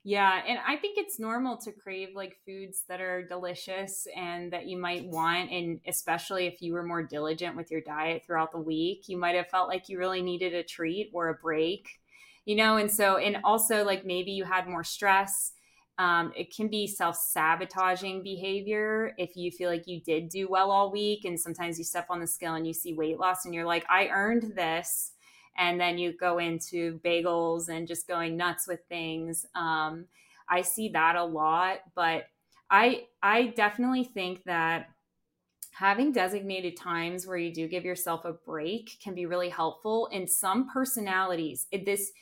[0.07, 4.66] Yeah, and I think it's normal to crave like foods that are delicious and that
[4.66, 5.50] you might want.
[5.50, 9.34] And especially if you were more diligent with your diet throughout the week, you might
[9.34, 11.88] have felt like you really needed a treat or a break,
[12.44, 12.76] you know?
[12.76, 15.52] And so, and also like maybe you had more stress.
[15.96, 20.70] Um, it can be self sabotaging behavior if you feel like you did do well
[20.70, 21.24] all week.
[21.24, 23.86] And sometimes you step on the scale and you see weight loss and you're like,
[23.88, 25.12] I earned this
[25.57, 29.46] and then you go into bagels and just going nuts with things.
[29.55, 30.07] Um,
[30.48, 32.26] I see that a lot, but
[32.70, 34.88] I I definitely think that
[35.72, 40.07] having designated times where you do give yourself a break can be really helpful.
[40.12, 42.12] In some personalities, this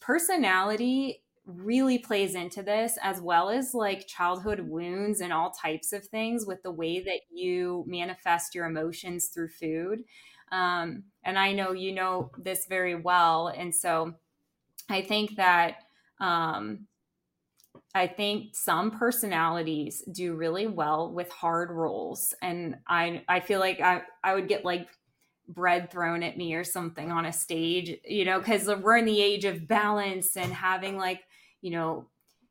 [0.00, 6.04] personality really plays into this as well as like childhood wounds and all types of
[6.06, 10.04] things with the way that you manifest your emotions through food
[10.52, 13.48] um, and I know you know this very well.
[13.48, 14.14] And so
[14.88, 15.84] I think that
[16.20, 16.86] um,
[17.94, 22.34] I think some personalities do really well with hard roles.
[22.42, 24.88] And I I feel like I, I would get like
[25.48, 29.22] bread thrown at me or something on a stage, you know, because we're in the
[29.22, 31.22] age of balance and having like,
[31.62, 32.08] you know,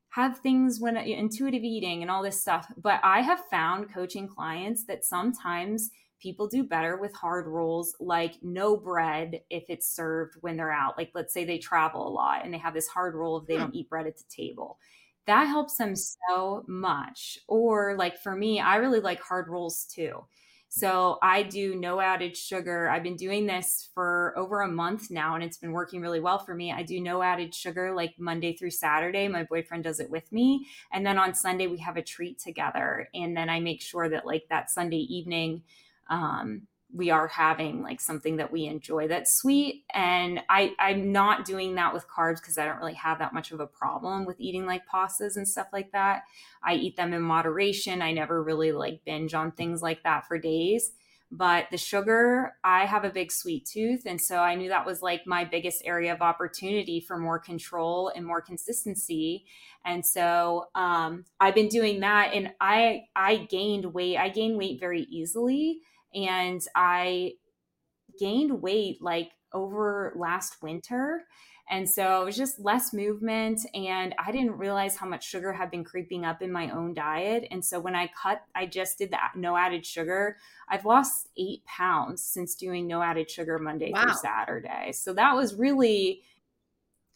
[0.10, 2.72] have things when intuitive eating and all this stuff.
[2.76, 8.36] But I have found coaching clients that sometimes people do better with hard rolls like
[8.42, 10.98] no bread if it's served when they're out.
[10.98, 13.56] Like, let's say they travel a lot and they have this hard roll if they
[13.56, 13.62] hmm.
[13.62, 14.78] don't eat bread at the table.
[15.26, 17.38] That helps them so much.
[17.48, 20.24] Or, like, for me, I really like hard rolls too.
[20.70, 22.90] So I do no added sugar.
[22.90, 26.40] I've been doing this for over a month now and it's been working really well
[26.40, 26.72] for me.
[26.72, 29.28] I do no added sugar like Monday through Saturday.
[29.28, 30.68] My boyfriend does it with me.
[30.92, 33.10] And then on Sunday, we have a treat together.
[33.14, 35.64] And then I make sure that like that Sunday evening,
[36.10, 39.84] um, we are having like something that we enjoy that's sweet.
[39.94, 43.52] And i i'm not doing that with carbs because i don't really have that much
[43.52, 46.24] of a problem with eating like pastas and stuff like that.
[46.64, 48.02] I eat them in moderation.
[48.02, 50.92] I never really like binge on things like that for days.
[51.30, 54.04] But the sugar i have a big sweet tooth.
[54.06, 58.12] And so i knew that was like my biggest area of opportunity for more control
[58.16, 59.46] and more consistency.
[59.84, 62.34] And so um, i've been doing that.
[62.34, 64.18] And i i gained weight.
[64.18, 65.82] I gained weight very easily
[66.18, 67.34] and I
[68.20, 71.24] gained weight like over last winter.
[71.70, 73.60] And so it was just less movement.
[73.74, 77.46] And I didn't realize how much sugar had been creeping up in my own diet.
[77.52, 80.38] And so when I cut, I just did that no added sugar.
[80.70, 84.04] I've lost eight pounds since doing no added sugar Monday wow.
[84.04, 84.94] through Saturday.
[84.94, 86.24] So that was really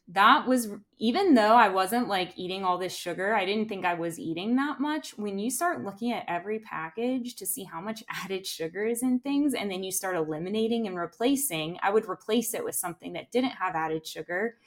[0.08, 3.93] that was even though I wasn't like eating all this sugar, I didn't think I
[3.93, 5.18] was eating that much.
[5.18, 9.20] When you start looking at every package to see how much added sugar is in
[9.20, 13.32] things, and then you start eliminating and replacing, I would replace it with something that
[13.32, 14.58] didn't have added sugar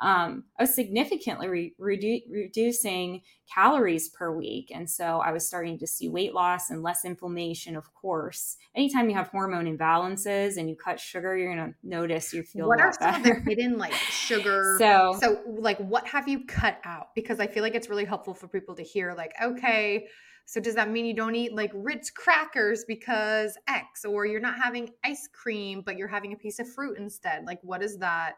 [0.00, 3.22] um, I was significantly re- redu- reducing
[3.52, 4.70] calories per week.
[4.74, 8.56] And so I was starting to see weight loss and less inflammation, of course.
[8.74, 12.68] Anytime you have hormone imbalances and you cut sugar, you're going to notice you feel
[12.68, 13.38] What are some better.
[13.38, 14.76] of the hidden like sugar?
[14.80, 17.08] So, so like what have you cut out?
[17.14, 20.06] Because I feel like it's really helpful for people to hear like, okay,
[20.46, 24.58] so does that mean you don't eat like Ritz crackers because X, or you're not
[24.60, 27.44] having ice cream, but you're having a piece of fruit instead?
[27.46, 28.34] Like, what does that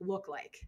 [0.00, 0.58] look like?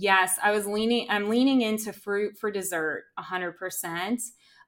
[0.00, 4.20] Yes, I was leaning I'm leaning into fruit for dessert 100%.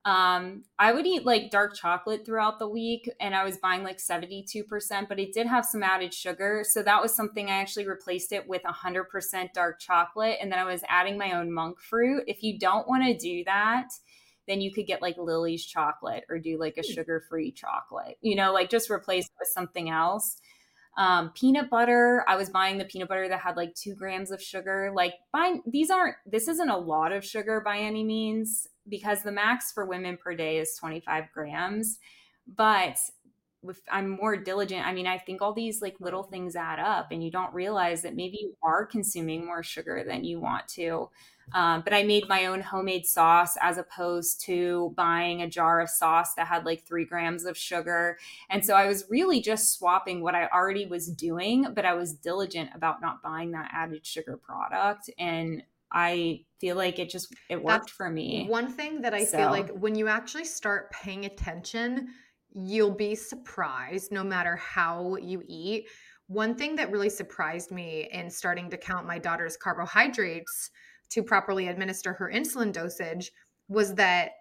[0.05, 3.99] Um, I would eat like dark chocolate throughout the week and I was buying like
[3.99, 4.65] 72%,
[5.09, 6.65] but it did have some added sugar.
[6.67, 10.39] So that was something I actually replaced it with 100% dark chocolate.
[10.41, 12.25] And then I was adding my own monk fruit.
[12.27, 13.91] If you don't want to do that,
[14.49, 16.93] then you could get like Lily's chocolate or do like a hmm.
[16.93, 20.39] sugar free chocolate, you know, like just replace it with something else.
[20.97, 24.43] Um, peanut butter, I was buying the peanut butter that had like two grams of
[24.43, 24.93] sugar.
[24.95, 29.33] Like, buying these aren't, this isn't a lot of sugar by any means because the
[29.33, 31.99] max for women per day is 25 grams.
[32.47, 32.99] But
[33.69, 37.09] if I'm more diligent, I mean, I think all these like little things add up
[37.11, 41.11] and you don't realize that maybe you are consuming more sugar than you want to.
[41.53, 45.89] Um, but I made my own homemade sauce as opposed to buying a jar of
[45.89, 48.19] sauce that had like three grams of sugar.
[48.49, 52.13] And so I was really just swapping what I already was doing, but I was
[52.13, 55.11] diligent about not buying that added sugar product.
[55.19, 58.47] And I feel like it just it worked That's for me.
[58.49, 59.39] One thing that I so.
[59.39, 62.09] feel like when you actually start paying attention,
[62.53, 65.87] you'll be surprised no matter how you eat.
[66.29, 70.71] One thing that really surprised me in starting to count my daughter's carbohydrates
[71.11, 73.33] to properly administer her insulin dosage
[73.69, 74.33] was that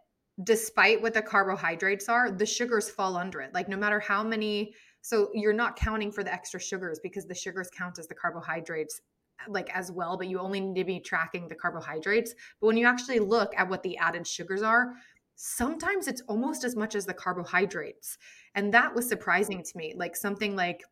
[0.43, 3.53] despite what the carbohydrates are, the sugars fall under it.
[3.53, 7.35] Like no matter how many, so you're not counting for the extra sugars because the
[7.35, 9.01] sugars count as the carbohydrates
[9.47, 12.33] like as well, but you only need to be tracking the carbohydrates.
[12.59, 14.93] But when you actually look at what the added sugars are,
[15.35, 18.17] sometimes it's almost as much as the carbohydrates.
[18.55, 19.93] And that was surprising to me.
[19.95, 20.83] Like something like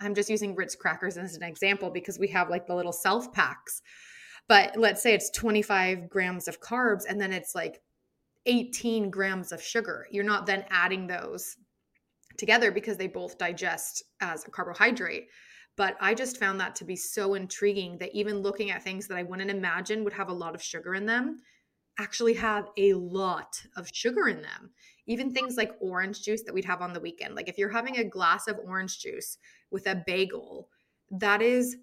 [0.00, 3.32] I'm just using Ritz crackers as an example because we have like the little self
[3.32, 3.82] packs
[4.48, 7.80] but let's say it's 25 grams of carbs and then it's like
[8.46, 10.06] 18 grams of sugar.
[10.10, 11.56] You're not then adding those
[12.36, 15.28] together because they both digest as a carbohydrate.
[15.76, 19.16] But I just found that to be so intriguing that even looking at things that
[19.16, 21.38] I wouldn't imagine would have a lot of sugar in them
[21.98, 24.70] actually have a lot of sugar in them.
[25.06, 27.34] Even things like orange juice that we'd have on the weekend.
[27.34, 29.38] Like if you're having a glass of orange juice
[29.70, 30.68] with a bagel,
[31.10, 31.76] that is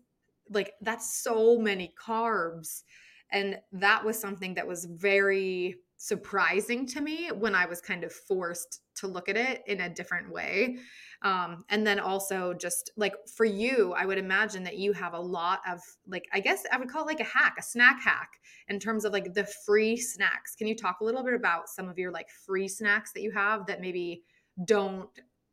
[0.49, 2.83] like that's so many carbs
[3.31, 8.11] and that was something that was very surprising to me when i was kind of
[8.11, 10.77] forced to look at it in a different way.
[11.21, 15.19] Um, and then also just like for you i would imagine that you have a
[15.19, 18.29] lot of like i guess i would call it like a hack a snack hack
[18.69, 20.55] in terms of like the free snacks.
[20.55, 23.31] Can you talk a little bit about some of your like free snacks that you
[23.31, 24.23] have that maybe
[24.65, 25.09] don't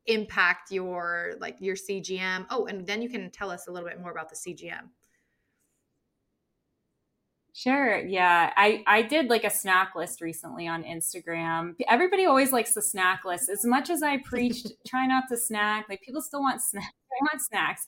[0.06, 2.46] impact your like your CGM.
[2.50, 4.88] Oh, and then you can tell us a little bit more about the CGM.
[7.56, 8.04] Sure.
[8.04, 8.52] Yeah.
[8.54, 11.72] I, I did like a snack list recently on Instagram.
[11.88, 13.48] Everybody always likes the snack list.
[13.48, 16.92] As much as I preached, try not to snack, like people still want snacks.
[17.10, 17.86] They want snacks.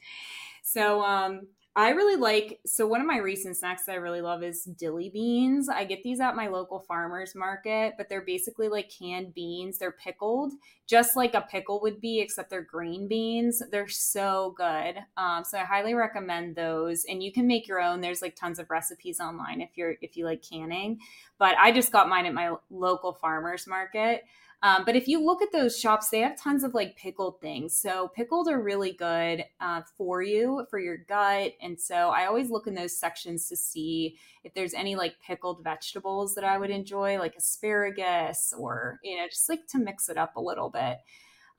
[0.63, 4.43] So um, I really like so one of my recent snacks that I really love
[4.43, 5.69] is dilly beans.
[5.69, 9.79] I get these at my local farmers market, but they're basically like canned beans.
[9.79, 10.55] They're pickled,
[10.89, 13.63] just like a pickle would be, except they're green beans.
[13.71, 14.97] They're so good.
[15.17, 17.05] Um, so I highly recommend those.
[17.09, 18.01] And you can make your own.
[18.01, 20.99] There's like tons of recipes online if you're if you like canning.
[21.39, 24.25] But I just got mine at my local farmers market.
[24.63, 27.77] Um, but if you look at those shops, they have tons of like pickled things.
[27.77, 31.53] So pickled are really good uh, for you, for your gut.
[31.63, 35.63] And so I always look in those sections to see if there's any like pickled
[35.63, 40.19] vegetables that I would enjoy, like asparagus or, you know, just like to mix it
[40.19, 40.99] up a little bit.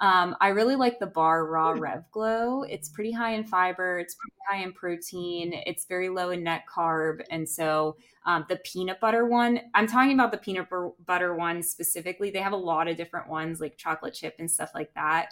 [0.01, 1.79] Um, I really like the bar raw hmm.
[1.79, 2.63] Rev Glo.
[2.63, 3.99] It's pretty high in fiber.
[3.99, 5.53] It's pretty high in protein.
[5.65, 7.21] It's very low in net carb.
[7.29, 10.67] And so um, the peanut butter one, I'm talking about the peanut
[11.05, 12.29] butter one specifically.
[12.31, 15.29] They have a lot of different ones like chocolate chip and stuff like that.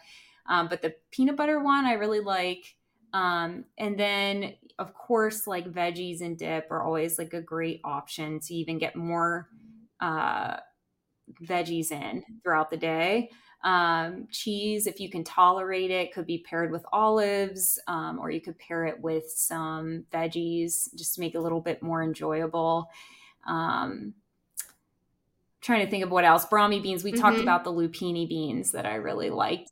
[0.48, 2.76] Um, but the peanut butter one, I really like.
[3.14, 8.40] Um, and then, of course, like veggies and dip are always like a great option
[8.42, 9.48] to even get more
[10.02, 10.58] uh,
[11.42, 13.30] veggies in throughout the day.
[13.68, 18.40] Um, cheese, if you can tolerate it, could be paired with olives, um, or you
[18.40, 22.90] could pair it with some veggies just to make it a little bit more enjoyable.
[23.46, 24.14] Um,
[25.60, 26.46] trying to think of what else.
[26.46, 27.04] Brami beans.
[27.04, 27.20] We mm-hmm.
[27.20, 29.70] talked about the lupini beans that I really liked.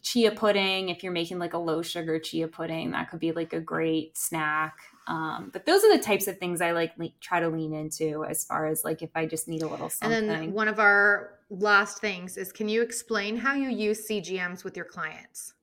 [0.00, 0.88] Chia pudding.
[0.88, 4.16] If you're making like a low sugar chia pudding, that could be like a great
[4.16, 4.76] snack.
[5.06, 8.24] Um, but those are the types of things I like le- try to lean into
[8.24, 10.16] as far as like if I just need a little something.
[10.16, 14.64] And then one of our last things is can you explain how you use CGMs
[14.64, 15.54] with your clients?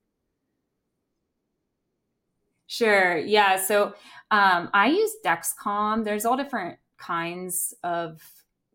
[2.67, 3.17] Sure.
[3.17, 3.55] Yeah.
[3.55, 3.93] So
[4.29, 6.03] um, I use Dexcom.
[6.03, 8.21] There's all different kinds of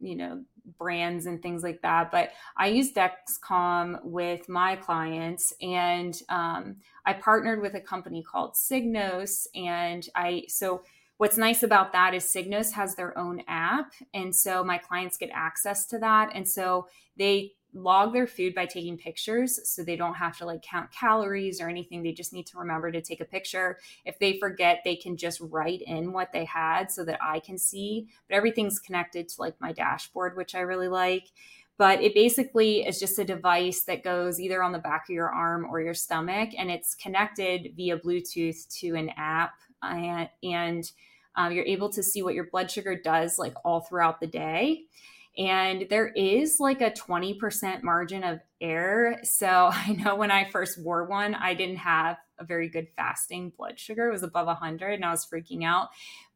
[0.00, 0.42] you know
[0.78, 6.76] brands and things like that but i use dexcom with my clients and um,
[7.06, 10.82] i partnered with a company called signos and i so
[11.18, 15.30] what's nice about that is signos has their own app and so my clients get
[15.32, 16.86] access to that and so
[17.16, 21.60] they log their food by taking pictures so they don't have to like count calories
[21.60, 22.02] or anything.
[22.02, 23.78] They just need to remember to take a picture.
[24.04, 27.58] If they forget they can just write in what they had so that i can
[27.58, 28.08] see.
[28.28, 31.30] But everything's connected to like my dashboard which i really like.
[31.76, 35.28] But it basically is just a device that goes either on the back of your
[35.28, 40.90] arm or your stomach and it's connected via bluetooth to an app and, and
[41.36, 44.84] um, you're able to see what your blood sugar does like all throughout the day
[45.36, 49.18] and there is like a 20% margin of error.
[49.22, 53.52] So I know when I first wore one, I didn't have a very good fasting
[53.56, 54.08] blood sugar.
[54.08, 55.88] It was above 100 and I was freaking out.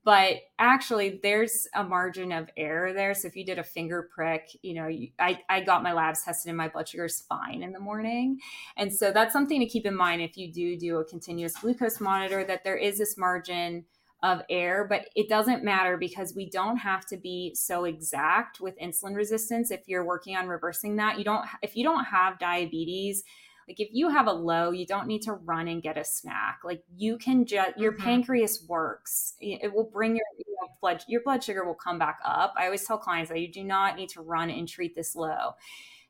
[0.05, 3.13] But actually, there's a margin of error there.
[3.15, 6.23] So if you did a finger prick, you know, you, I, I got my labs
[6.23, 8.39] tested and my blood sugar is fine in the morning.
[8.77, 12.01] And so that's something to keep in mind if you do do a continuous glucose
[12.01, 13.85] monitor, that there is this margin
[14.23, 18.79] of air, but it doesn't matter because we don't have to be so exact with
[18.79, 21.19] insulin resistance if you're working on reversing that.
[21.19, 23.23] You don't if you don't have diabetes,
[23.69, 26.61] like if you have a low, you don't need to run and get a snack.
[26.65, 28.03] Like you can just your mm-hmm.
[28.03, 29.35] pancreas works.
[29.41, 32.55] It will bring your you know, blood your blood sugar will come back up.
[32.57, 35.53] I always tell clients that you do not need to run and treat this low.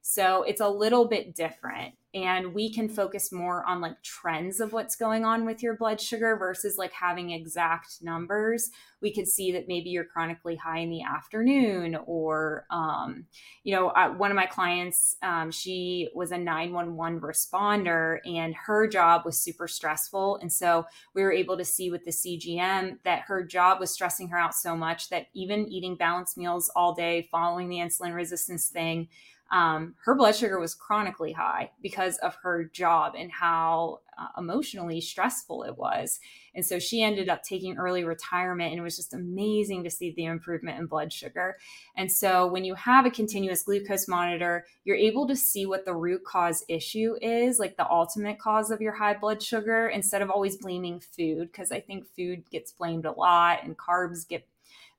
[0.01, 1.95] So it's a little bit different.
[2.25, 6.01] And we can focus more on like trends of what's going on with your blood
[6.01, 8.71] sugar versus like having exact numbers.
[9.01, 13.27] We could see that maybe you're chronically high in the afternoon, or, um,
[13.63, 18.89] you know, uh, one of my clients, um, she was a 911 responder and her
[18.89, 20.39] job was super stressful.
[20.43, 24.29] And so we were able to see with the CGM that her job was stressing
[24.31, 28.69] her out so much that even eating balanced meals all day, following the insulin resistance
[28.69, 29.09] thing,
[29.51, 35.01] um, her blood sugar was chronically high because of her job and how uh, emotionally
[35.01, 36.21] stressful it was.
[36.55, 40.13] And so she ended up taking early retirement, and it was just amazing to see
[40.13, 41.57] the improvement in blood sugar.
[41.97, 45.95] And so when you have a continuous glucose monitor, you're able to see what the
[45.95, 50.31] root cause issue is, like the ultimate cause of your high blood sugar, instead of
[50.31, 54.47] always blaming food, because I think food gets blamed a lot and carbs get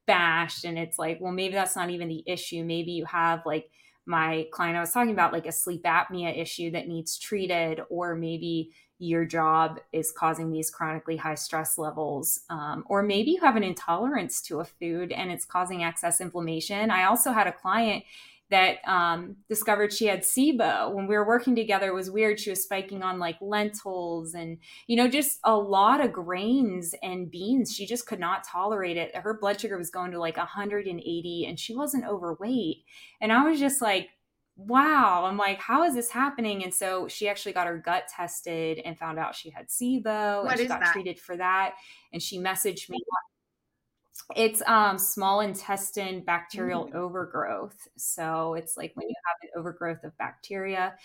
[0.07, 0.65] bashed.
[0.65, 2.63] And it's like, well, maybe that's not even the issue.
[2.63, 3.69] Maybe you have like
[4.05, 8.15] my client I was talking about, like a sleep apnea issue that needs treated, or
[8.15, 8.71] maybe
[9.01, 13.63] your job is causing these chronically high stress levels, um, or maybe you have an
[13.63, 16.91] intolerance to a food and it's causing excess inflammation.
[16.91, 18.03] I also had a client
[18.49, 20.93] that um, discovered she had SIBO.
[20.93, 22.39] When we were working together, it was weird.
[22.39, 24.57] She was spiking on like lentils and,
[24.88, 27.73] you know, just a lot of grains and beans.
[27.73, 29.15] She just could not tolerate it.
[29.15, 32.77] Her blood sugar was going to like 180 and she wasn't overweight.
[33.21, 34.09] And I was just like,
[34.55, 35.26] wow.
[35.26, 36.63] I'm like, how is this happening?
[36.63, 40.53] And so she actually got her gut tested and found out she had SIBO what
[40.53, 40.91] and she got that?
[40.91, 41.76] treated for that.
[42.13, 42.97] And she messaged me
[44.36, 46.98] it's um, small intestine bacterial mm-hmm.
[46.98, 47.88] overgrowth.
[47.98, 50.96] So it's like when you have an overgrowth of bacteria.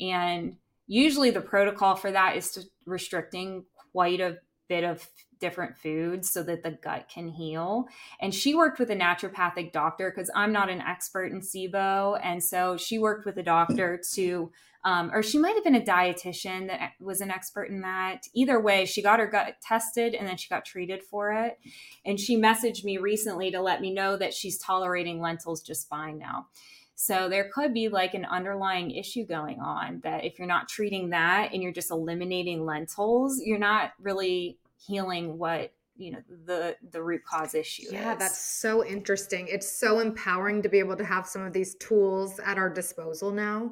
[0.00, 0.56] And
[0.86, 4.38] usually the protocol for that is to restricting quite a
[4.68, 5.06] bit of
[5.40, 7.86] different foods so that the gut can heal.
[8.20, 12.20] And she worked with a naturopathic doctor because I'm not an expert in SIBO.
[12.22, 14.52] And so she worked with a doctor to
[14.84, 18.26] um, or she might have been a dietitian that was an expert in that.
[18.32, 21.58] Either way, she got her gut tested and then she got treated for it.
[22.04, 26.18] And she messaged me recently to let me know that she's tolerating lentils just fine
[26.18, 26.46] now.
[26.94, 31.10] So there could be like an underlying issue going on that if you're not treating
[31.10, 37.02] that and you're just eliminating lentils, you're not really healing what you know the the
[37.02, 38.18] root cause issue yeah is.
[38.18, 42.40] that's so interesting it's so empowering to be able to have some of these tools
[42.46, 43.70] at our disposal now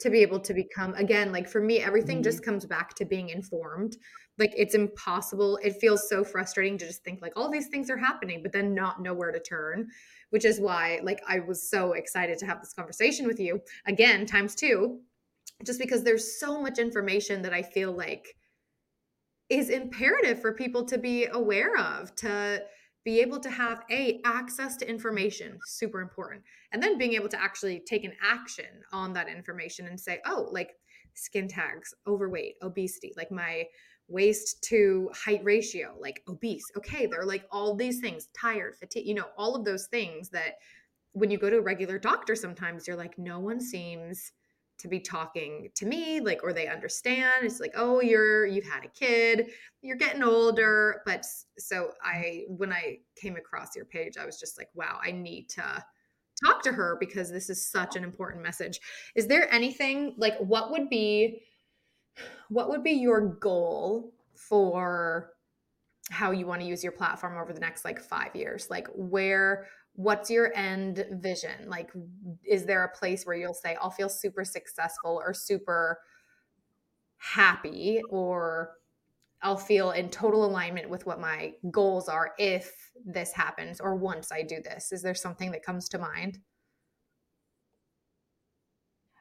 [0.00, 2.24] to be able to become again like for me everything Mm-hmm.
[2.24, 3.96] just comes back to being informed
[4.38, 7.96] like it's impossible it feels so frustrating to just think like all these things are
[7.96, 9.88] happening but then not know where to turn
[10.30, 14.24] which is why like i was so excited to have this conversation with you again
[14.26, 15.00] times two
[15.64, 18.34] just because there's so much information that i feel like
[19.48, 22.62] is imperative for people to be aware of to
[23.08, 27.42] be able to have a access to information super important and then being able to
[27.42, 30.72] actually take an action on that information and say oh like
[31.14, 33.64] skin tags overweight obesity like my
[34.08, 39.14] waist to height ratio like obese okay they're like all these things tired fatigue you
[39.14, 40.56] know all of those things that
[41.12, 44.32] when you go to a regular doctor sometimes you're like no one seems
[44.78, 47.32] to be talking to me like or they understand.
[47.42, 49.50] It's like oh you're you've had a kid.
[49.82, 51.02] You're getting older.
[51.04, 51.24] But
[51.58, 55.48] so i when i came across your page i was just like wow i need
[55.48, 55.84] to
[56.44, 58.80] talk to her because this is such an important message.
[59.14, 61.42] Is there anything like what would be
[62.48, 65.30] what would be your goal for
[66.10, 68.68] how you want to use your platform over the next like 5 years?
[68.70, 69.66] Like where
[69.98, 71.50] what's your end vision?
[71.66, 71.90] Like
[72.44, 75.98] is there a place where you'll say i'll feel super successful or super
[77.16, 78.76] happy or
[79.42, 82.72] i'll feel in total alignment with what my goals are if
[83.04, 86.38] this happens or once i do this is there something that comes to mind?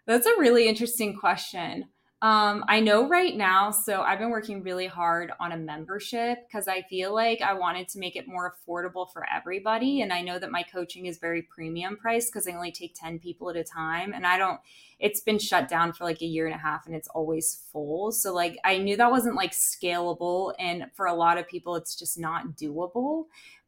[0.05, 1.85] That's a really interesting question.
[2.19, 6.67] Um, I know right now, so I've been working really hard on a membership because
[6.67, 10.01] I feel like I wanted to make it more affordable for everybody.
[10.01, 13.19] And I know that my coaching is very premium priced because I only take 10
[13.19, 14.13] people at a time.
[14.13, 14.59] And I don't,
[14.97, 18.11] it's been shut down for like a year and a half and it's always full.
[18.11, 20.55] So, like, I knew that wasn't like scalable.
[20.57, 23.25] And for a lot of people, it's just not doable.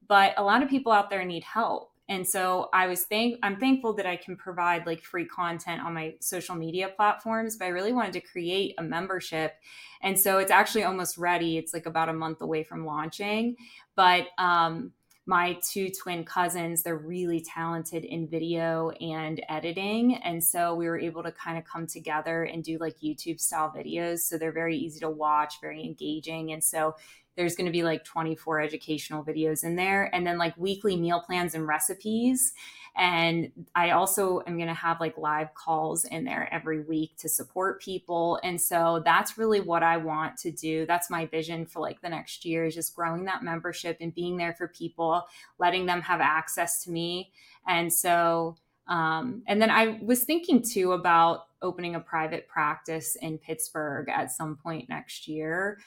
[0.08, 1.89] But a lot of people out there need help.
[2.10, 5.94] And so I was thank I'm thankful that I can provide like free content on
[5.94, 9.54] my social media platforms, but I really wanted to create a membership.
[10.02, 11.58] And so it's actually almost ready.
[11.58, 13.56] It's like about a month away from launching.
[13.96, 14.92] But um
[15.30, 20.16] my two twin cousins, they're really talented in video and editing.
[20.16, 23.72] And so we were able to kind of come together and do like YouTube style
[23.72, 24.22] videos.
[24.22, 26.52] So they're very easy to watch, very engaging.
[26.52, 26.96] And so
[27.40, 31.22] there's going to be like 24 educational videos in there and then like weekly meal
[31.22, 32.52] plans and recipes.
[32.98, 37.30] And i also am going to have like live calls in there every week to
[37.30, 38.42] support people.
[38.44, 40.86] And so that's really what i want to do.
[40.86, 44.36] That's my vision for like the next year is just growing that membership and being
[44.36, 45.26] there for people
[45.60, 47.32] letting them have access to me.
[47.66, 48.58] And so
[48.90, 54.32] um, and then i was thinking too about opening a private practice in pittsburgh at
[54.32, 55.78] some point next year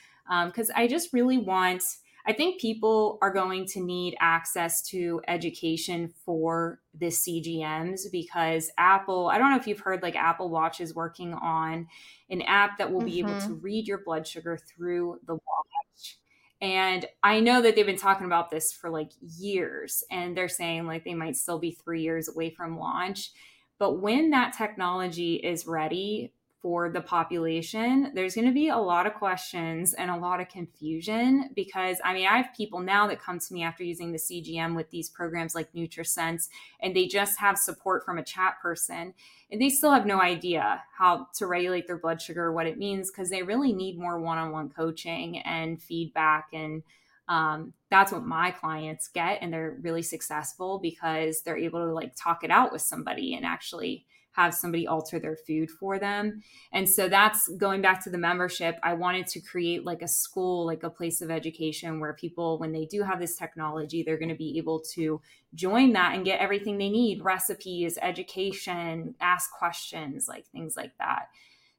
[0.47, 1.83] because um, I just really want.
[2.25, 9.29] I think people are going to need access to education for the CGMs because Apple,
[9.29, 11.89] I don't know if you've heard like Apple Watch is working on
[12.31, 13.07] an app that will mm-hmm.
[13.07, 16.19] be able to read your blood sugar through the watch.
[16.61, 20.87] And I know that they've been talking about this for like years and they're saying
[20.87, 23.33] like they might still be three years away from launch.
[23.81, 26.33] But when that technology is ready,
[26.63, 30.49] for the population, there's going to be a lot of questions and a lot of
[30.49, 34.19] confusion because I mean, I have people now that come to me after using the
[34.19, 36.49] CGM with these programs like NutriSense,
[36.81, 39.13] and they just have support from a chat person,
[39.51, 43.11] and they still have no idea how to regulate their blood sugar, what it means,
[43.11, 46.47] because they really need more one on one coaching and feedback.
[46.53, 46.85] And
[47.29, 52.15] um, that's what my clients get, and they're really successful because they're able to like
[52.15, 56.43] talk it out with somebody and actually have somebody alter their food for them.
[56.73, 58.79] And so that's going back to the membership.
[58.83, 62.73] I wanted to create like a school, like a place of education where people, when
[62.73, 65.21] they do have this technology, they're going to be able to
[65.55, 71.29] join that and get everything they need recipes, education, ask questions, like things like that.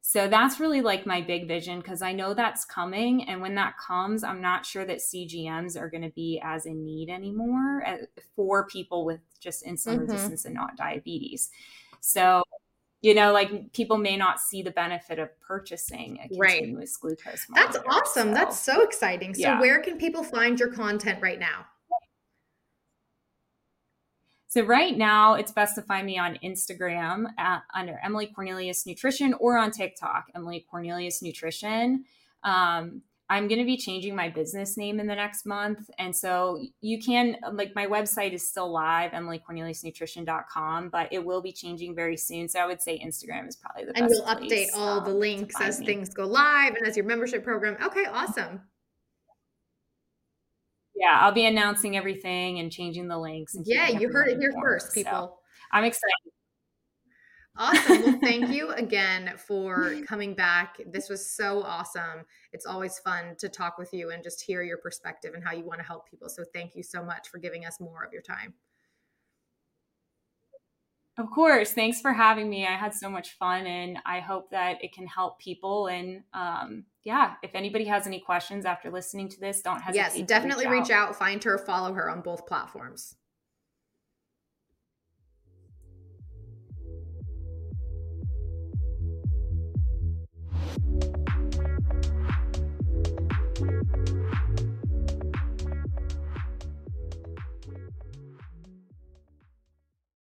[0.05, 3.23] So that's really like my big vision because I know that's coming.
[3.23, 6.83] And when that comes, I'm not sure that CGMs are going to be as in
[6.83, 7.97] need anymore uh,
[8.35, 10.11] for people with just insulin mm-hmm.
[10.11, 11.51] resistance and not diabetes.
[12.05, 12.43] So,
[13.01, 17.15] you know, like people may not see the benefit of purchasing a continuous right.
[17.15, 17.71] glucose monitor.
[17.73, 18.27] That's awesome.
[18.29, 19.33] So, That's so exciting.
[19.33, 19.59] So, yeah.
[19.59, 21.65] where can people find your content right now?
[24.49, 29.33] So right now, it's best to find me on Instagram at, under Emily Cornelius Nutrition
[29.39, 32.03] or on TikTok, Emily Cornelius Nutrition.
[32.43, 35.89] Um, I'm going to be changing my business name in the next month.
[35.97, 41.51] And so you can, like, my website is still live, emilycorneliusnutrition.com, but it will be
[41.51, 42.49] changing very soon.
[42.49, 44.21] So I would say Instagram is probably the and best.
[44.27, 45.85] And you'll update all um, the links as me.
[45.85, 47.77] things go live and as your membership program.
[47.81, 48.61] Okay, awesome.
[50.95, 53.55] Yeah, I'll be announcing everything and changing the links.
[53.55, 55.11] And yeah, you heard it here first, people.
[55.11, 55.37] So
[55.71, 56.33] I'm excited.
[57.57, 58.03] Awesome.
[58.03, 60.77] Well, thank you again for coming back.
[60.87, 62.25] This was so awesome.
[62.51, 65.63] It's always fun to talk with you and just hear your perspective and how you
[65.63, 66.29] want to help people.
[66.29, 68.53] So, thank you so much for giving us more of your time.
[71.17, 71.73] Of course.
[71.73, 72.65] Thanks for having me.
[72.65, 75.85] I had so much fun and I hope that it can help people.
[75.87, 80.17] And um, yeah, if anybody has any questions after listening to this, don't hesitate.
[80.17, 80.89] Yes, definitely reach out.
[80.89, 81.15] reach out.
[81.15, 83.15] Find her, follow her on both platforms.